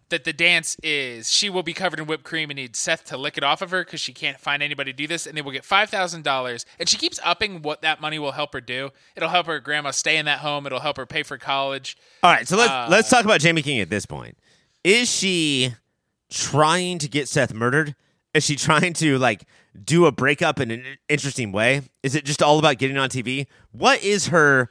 [0.10, 3.18] that the dance is she will be covered in whipped cream and needs Seth to
[3.18, 5.42] lick it off of her because she can't find anybody to do this, and they
[5.42, 6.66] will get five thousand dollars.
[6.80, 8.92] And she keeps upping what that money will help her do.
[9.16, 10.66] It'll help her grandma stay in that home.
[10.66, 11.98] It'll help her pay for college.
[12.24, 14.38] All right, so let's Uh, let's talk about Jaime King at this point.
[14.84, 15.74] Is she
[16.30, 17.96] trying to get Seth murdered?
[18.34, 19.46] Is she trying to like
[19.84, 21.82] do a breakup in an interesting way?
[22.04, 23.48] Is it just all about getting on TV?
[23.72, 24.70] What is her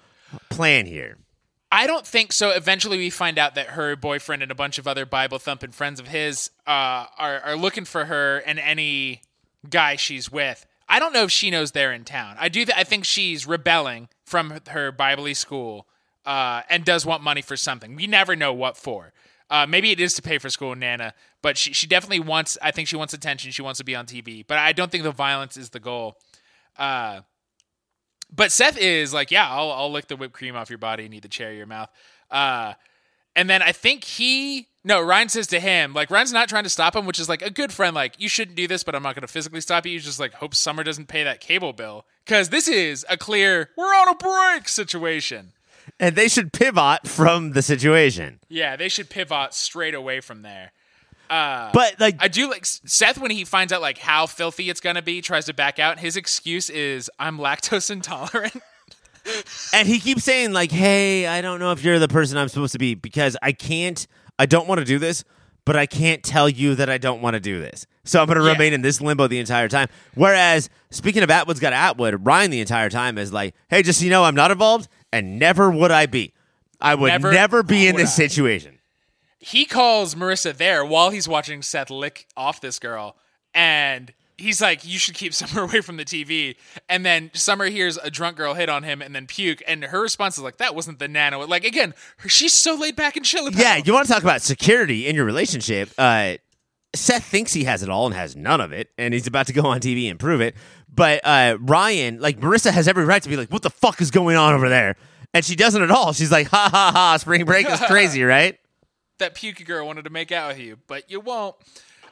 [0.51, 1.19] plan here?
[1.77, 2.53] I don't think so.
[2.53, 6.01] Eventually, we find out that her boyfriend and a bunch of other Bible thumping friends
[6.01, 9.21] of his uh, are are looking for her and any
[9.69, 10.65] guy she's with.
[10.89, 12.37] I don't know if she knows they're in town.
[12.39, 12.65] I do.
[12.65, 15.87] Th- I think she's rebelling from her Bible school
[16.25, 17.95] uh, and does want money for something.
[17.95, 19.13] We never know what for.
[19.51, 21.13] Uh, maybe it is to pay for school Nana,
[21.43, 22.57] but she she definitely wants.
[22.63, 23.51] I think she wants attention.
[23.51, 26.17] She wants to be on TV, but I don't think the violence is the goal.
[26.79, 27.21] Uh,
[28.35, 31.15] but Seth is like, yeah, I'll, I'll lick the whipped cream off your body and
[31.15, 31.91] eat the cherry of your mouth.
[32.31, 32.75] Uh,
[33.35, 36.71] and then I think he, no, Ryan says to him, like, Ryan's not trying to
[36.71, 39.03] stop him, which is like a good friend, like, you shouldn't do this, but I'm
[39.03, 39.93] not going to physically stop you.
[39.93, 42.07] He's just like, hope Summer doesn't pay that cable bill.
[42.25, 45.53] Because this is a clear, we're on a break situation.
[46.01, 48.41] And they should pivot from the situation.
[48.49, 50.73] Yeah, they should pivot straight away from there.
[51.31, 54.81] Uh, But like I do like Seth when he finds out like how filthy it's
[54.81, 55.99] gonna be, tries to back out.
[55.99, 58.63] His excuse is I'm lactose intolerant.
[59.73, 62.71] And he keeps saying, like, hey, I don't know if you're the person I'm supposed
[62.75, 64.07] to be because I can't,
[64.39, 65.25] I don't want to do this,
[65.65, 67.87] but I can't tell you that I don't want to do this.
[68.05, 68.53] So I'm to Yeah.
[68.53, 69.89] remain in this limbo the entire time.
[70.15, 74.05] Whereas, speaking of Atwood's got Atwood, Ryan the entire time is like, hey, just so
[74.05, 76.33] you know, I'm not involved and never would I be.
[76.81, 78.29] I would never, Never be in this I.
[78.29, 78.76] situation.
[79.47, 83.17] He calls Marissa there while he's watching Seth lick off this girl,
[83.55, 86.57] and he's like, "You should keep Summer away from the TV."
[86.89, 90.01] And then Summer hears a drunk girl hit on him and then puke, and her
[90.03, 93.25] response is like, "That wasn't the nano." Like again, her- she's so laid back and
[93.25, 93.47] chill.
[93.47, 95.91] About Yeah, you want to talk about security in your relationship.
[95.97, 96.35] Uh,
[96.95, 99.53] Seth thinks he has it all and has none of it, and he's about to
[99.53, 100.57] go on TV and prove it.
[100.93, 104.11] But uh, Ryan, like Marissa, has every right to be like, "What the fuck is
[104.11, 104.97] going on over there?"
[105.35, 106.13] And she doesn't at all.
[106.15, 107.17] She's like, "Ha ha ha!
[107.19, 108.59] Spring break is crazy, right?"
[109.19, 111.57] That pukey girl wanted to make out with you, but you won't,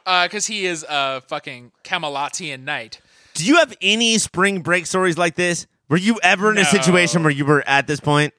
[0.03, 3.01] because he is a fucking Camelotian knight.
[3.33, 5.67] Do you have any spring break stories like this?
[5.89, 8.33] Were you ever in a situation where you were at this point?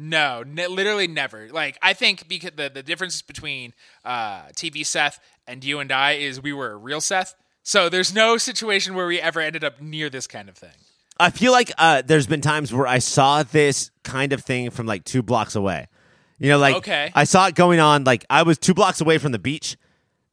[0.00, 1.48] No, literally never.
[1.48, 6.12] Like I think because the the difference between uh, TV Seth and you and I
[6.12, 7.34] is we were a real Seth.
[7.64, 10.70] So there's no situation where we ever ended up near this kind of thing.
[11.20, 14.86] I feel like uh, there's been times where I saw this kind of thing from
[14.86, 15.88] like two blocks away.
[16.38, 17.10] You know, like Okay.
[17.14, 18.04] I saw it going on.
[18.04, 19.76] Like I was two blocks away from the beach,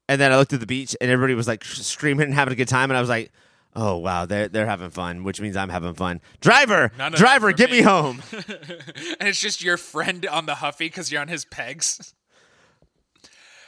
[0.08, 2.56] and then I looked at the beach, and everybody was like screaming and having a
[2.56, 3.32] good time, and I was like,
[3.76, 6.22] "Oh wow, they're they're having fun," which means I'm having fun.
[6.42, 7.84] Driver, driver, get me me.
[7.84, 8.22] home.
[8.32, 12.14] and it's just your friend on the Huffy because you're on his pegs.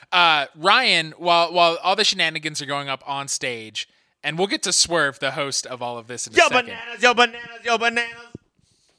[0.10, 3.90] Uh, Ryan, while while all the shenanigans are going up on stage,
[4.24, 6.68] and we'll get to Swerve, the host of all of this in a yo second.
[6.68, 8.16] bananas, yo bananas, yo bananas.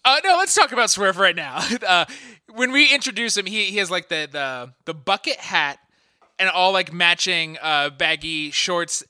[0.09, 1.61] Uh, no, let's talk about Swerve right now.
[1.87, 2.05] Uh,
[2.55, 5.79] when we introduce him, he, he has like the, the the bucket hat
[6.39, 9.03] and all like matching uh, baggy shorts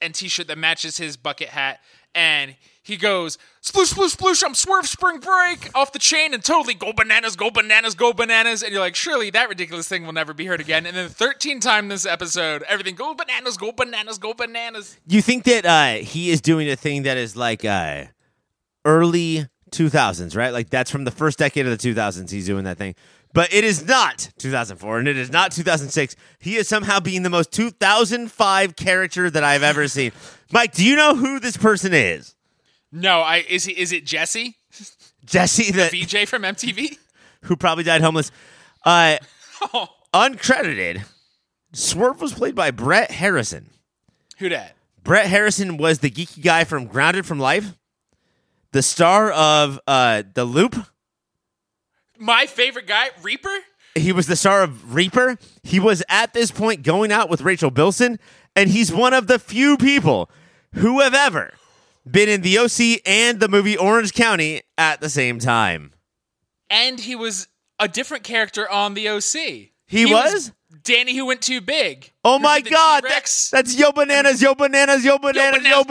[0.00, 1.80] and t-shirt that matches his bucket hat,
[2.14, 4.42] and he goes sploosh sploosh sploosh.
[4.44, 8.62] I'm swerve spring break off the chain and totally go bananas, go bananas, go bananas.
[8.62, 10.84] And you're like, surely that ridiculous thing will never be heard again.
[10.84, 14.98] And then 13 times this episode, everything go bananas, go bananas, go bananas.
[15.06, 18.06] You think that uh, he is doing a thing that is like uh,
[18.84, 20.52] early 2000s, right?
[20.52, 22.30] Like that's from the first decade of the 2000s.
[22.30, 22.94] He's doing that thing.
[23.32, 26.16] But it is not 2004 and it is not 2006.
[26.38, 30.12] He is somehow being the most 2005 character that I've ever seen.
[30.52, 32.34] Mike, do you know who this person is?
[32.92, 34.56] No, I is he is it Jesse
[35.24, 36.96] Jesse, the, VJ from MTV?
[37.42, 38.30] who probably died homeless.
[38.84, 39.16] Uh,
[39.72, 41.02] Oh, uncredited,
[41.72, 43.70] Swerve was played by Brett Harrison.
[44.38, 44.76] who dat?
[45.02, 47.74] Brett Harrison was the geeky guy from Grounded for Life,
[48.76, 50.76] the star of uh, The Loop.
[52.18, 53.56] My favorite guy, Reaper.
[53.94, 55.38] He was the star of Reaper.
[55.62, 58.18] He was at this point going out with Rachel Bilson,
[58.54, 60.30] and he's one of the few people
[60.74, 61.54] who have ever
[62.06, 65.94] been in the OC and the movie Orange County at the same time.
[66.68, 67.48] and he was
[67.80, 69.70] a different character on the OC.
[69.86, 70.52] He was?
[70.82, 72.12] Danny who went too big.
[72.24, 73.50] Oh my God, that- T-Rex.
[73.50, 75.86] that's Yo Bananas, Yo Bananas, Yo Bananas, Yo Bananas.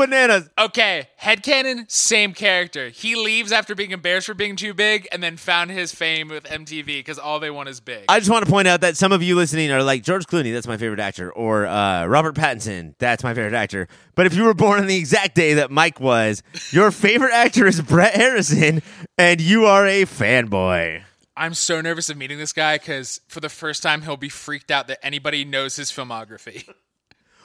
[0.45, 0.49] Bananas.
[0.59, 2.89] Okay, headcanon, same character.
[2.89, 6.43] He leaves after being embarrassed for being too big and then found his fame with
[6.43, 8.03] MTV because all they want is big.
[8.09, 10.51] I just want to point out that some of you listening are like George Clooney,
[10.53, 13.87] that's my favorite actor, or uh, Robert Pattinson, that's my favorite actor.
[14.15, 17.65] But if you were born on the exact day that Mike was, your favorite actor
[17.65, 18.81] is Brett Harrison,
[19.17, 21.03] and you are a fanboy.
[21.37, 24.71] I'm so nervous of meeting this guy because for the first time he'll be freaked
[24.71, 26.67] out that anybody knows his filmography.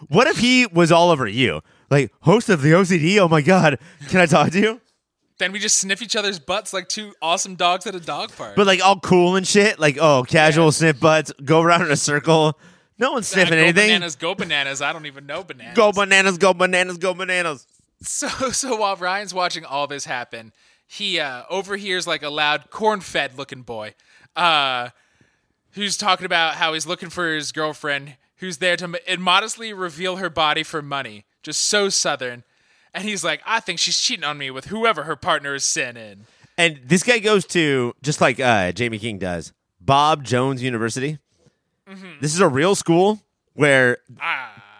[0.09, 1.61] What if he was all over you?
[1.91, 3.19] Like, host of the OCD?
[3.19, 3.79] Oh my God,
[4.09, 4.81] can I talk to you?
[5.37, 8.57] then we just sniff each other's butts like two awesome dogs at a dog park.
[8.57, 9.79] But like all cool and shit?
[9.79, 10.71] Like, oh, casual Yeah.
[10.71, 12.59] sniff butts, go around in a circle.
[12.99, 13.89] No one's sniffing go anything.
[13.89, 14.81] bananas, go bananas.
[14.83, 15.75] I don't even know bananas.
[15.77, 17.67] Go bananas, go bananas, go bananas.
[18.03, 20.53] So so while Ryan's watching all this happen,
[20.93, 23.95] he uh, overhears like a loud corn-fed looking boy,
[24.35, 24.89] uh,
[25.73, 30.17] who's talking about how he's looking for his girlfriend, who's there to m- immodestly reveal
[30.17, 31.25] her body for money.
[31.43, 32.43] Just so southern,
[32.93, 36.27] and he's like, I think she's cheating on me with whoever her partner is sending.
[36.59, 41.19] And this guy goes to just like uh, Jaime King does, Bob Jones University.
[42.21, 43.21] This is a real school
[43.55, 43.99] where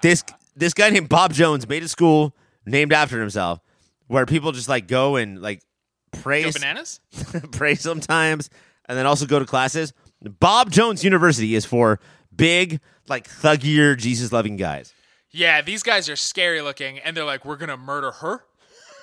[0.03, 0.23] this
[0.55, 2.35] this guy named Bob Jones made a school
[2.67, 3.61] named after himself,
[4.09, 5.63] where people just like go and like
[6.13, 7.01] pray, Go bananas.
[7.53, 8.51] pray sometimes,
[8.89, 9.93] and then also go to classes.
[10.39, 12.01] Bob Jones University is for
[12.35, 14.93] big, like thuggier, Jesus loving guys.
[15.31, 18.45] Yeah, these guys are scary looking, and they're like, we're gonna murder her.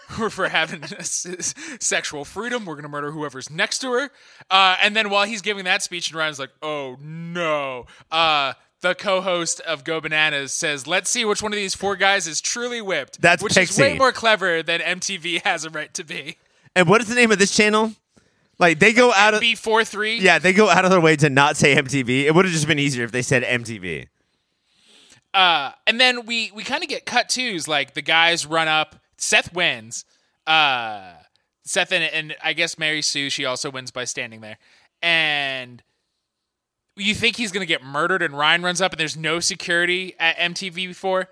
[0.30, 4.10] for having sexual freedom, we're gonna murder whoever's next to her.
[4.50, 8.96] Uh, and then while he's giving that speech, and Ryan's like, "Oh no!" Uh, the
[8.96, 12.82] co-host of Go Bananas says, "Let's see which one of these four guys is truly
[12.82, 16.38] whipped." That's which is way more clever than MTV has a right to be.
[16.78, 17.92] And what is the name of this channel?
[18.60, 20.20] Like they go out of B four three.
[20.20, 22.26] yeah, they go out of their way to not say MTV.
[22.26, 24.08] It would have just been easier if they said MTV.
[25.34, 27.68] Uh, and then we we kind of get cut twos.
[27.68, 28.96] Like the guys run up.
[29.18, 30.06] Seth wins.
[30.46, 31.14] Uh,
[31.64, 33.30] Seth and, and I guess Mary Sue.
[33.30, 34.58] She also wins by standing there.
[35.02, 35.84] And
[36.96, 40.38] you think he's gonna get murdered, and Ryan runs up, and there's no security at
[40.38, 41.30] MTV before.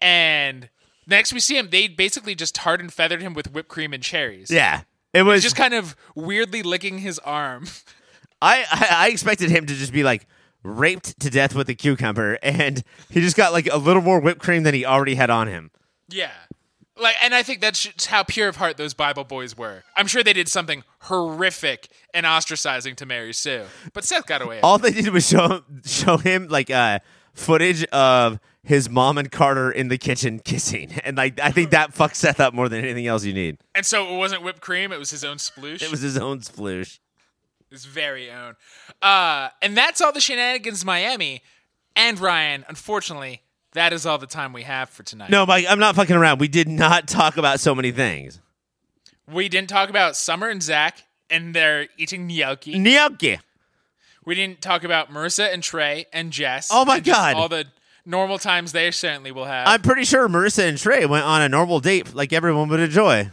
[0.00, 0.68] And
[1.08, 1.70] next we see him.
[1.70, 4.50] They basically just tarred and feathered him with whipped cream and cherries.
[4.50, 4.82] Yeah,
[5.14, 7.66] it was Just kind of weirdly licking his arm.
[8.40, 10.26] I, I I expected him to just be like
[10.62, 14.40] raped to death with a cucumber, and he just got like a little more whipped
[14.40, 15.70] cream than he already had on him.
[16.08, 16.30] Yeah.
[17.00, 19.84] Like, and I think that's just how pure of heart those Bible boys were.
[19.96, 24.60] I'm sure they did something horrific and ostracizing to Mary Sue, but Seth got away.
[24.62, 26.98] All they did was show show him like uh
[27.34, 31.94] footage of his mom and Carter in the kitchen kissing, and like I think that
[31.94, 33.58] fucks Seth up more than anything else you need.
[33.74, 35.82] and so it wasn't whipped cream; it was his own sploosh.
[35.82, 36.98] It was his own sploosh.
[37.70, 38.54] his very own.
[39.02, 41.42] Uh, and that's all the shenanigans, Miami.
[41.96, 43.42] And Ryan, unfortunately,
[43.72, 45.30] that is all the time we have for tonight.
[45.30, 46.38] No, Mike, I'm not fucking around.
[46.38, 48.40] We did not talk about so many things.
[49.30, 52.78] we didn't talk about Summer and Zach and they're eating gnocchi.
[52.78, 53.40] Gnocchi.
[54.24, 56.68] We didn't talk about Marissa and Trey and Jess.
[56.70, 57.34] Oh my God.
[57.36, 57.66] All the
[58.08, 59.68] normal times they certainly will have.
[59.68, 63.30] I'm pretty sure Marissa and Trey went on a normal date like everyone would enjoy.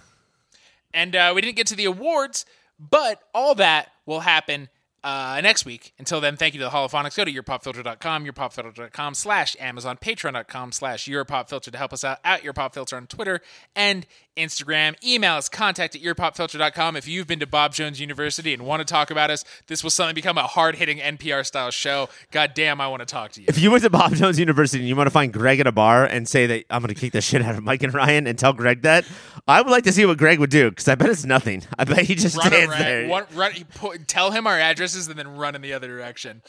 [0.93, 2.45] And uh, we didn't get to the awards,
[2.78, 4.69] but all that will happen
[5.05, 5.93] uh, next week.
[5.99, 7.15] Until then, thank you to the Holophonics.
[7.15, 12.97] Go to yourpopfilter.com, yourpopfilter.com slash Amazon, patreon.com slash yourpopfilter to help us out at yourpopfilter
[12.97, 13.39] on Twitter
[13.75, 14.95] and Instagram.
[15.05, 18.85] Email us contact at yourpopfilter.com if you've been to Bob Jones University and want to
[18.85, 19.45] talk about us.
[19.67, 22.09] This will suddenly become a hard-hitting NPR style show.
[22.31, 23.45] God damn, I want to talk to you.
[23.47, 25.71] If you went to Bob Jones University and you want to find Greg at a
[25.71, 28.27] bar and say that I'm going to kick the shit out of Mike and Ryan
[28.27, 29.05] and tell Greg that,
[29.47, 31.63] I would like to see what Greg would do because I bet it's nothing.
[31.77, 33.07] I bet he just run stands around, there.
[33.07, 34.59] one- run- put- tell him our
[34.95, 36.41] addresses and then run in the other direction.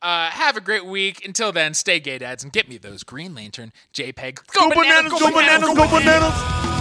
[0.00, 1.24] Uh, have a great week.
[1.24, 4.46] Until then, stay gay dads and get me those Green Lantern JPEG.
[4.52, 6.77] Go bananas, go bananas, go bananas.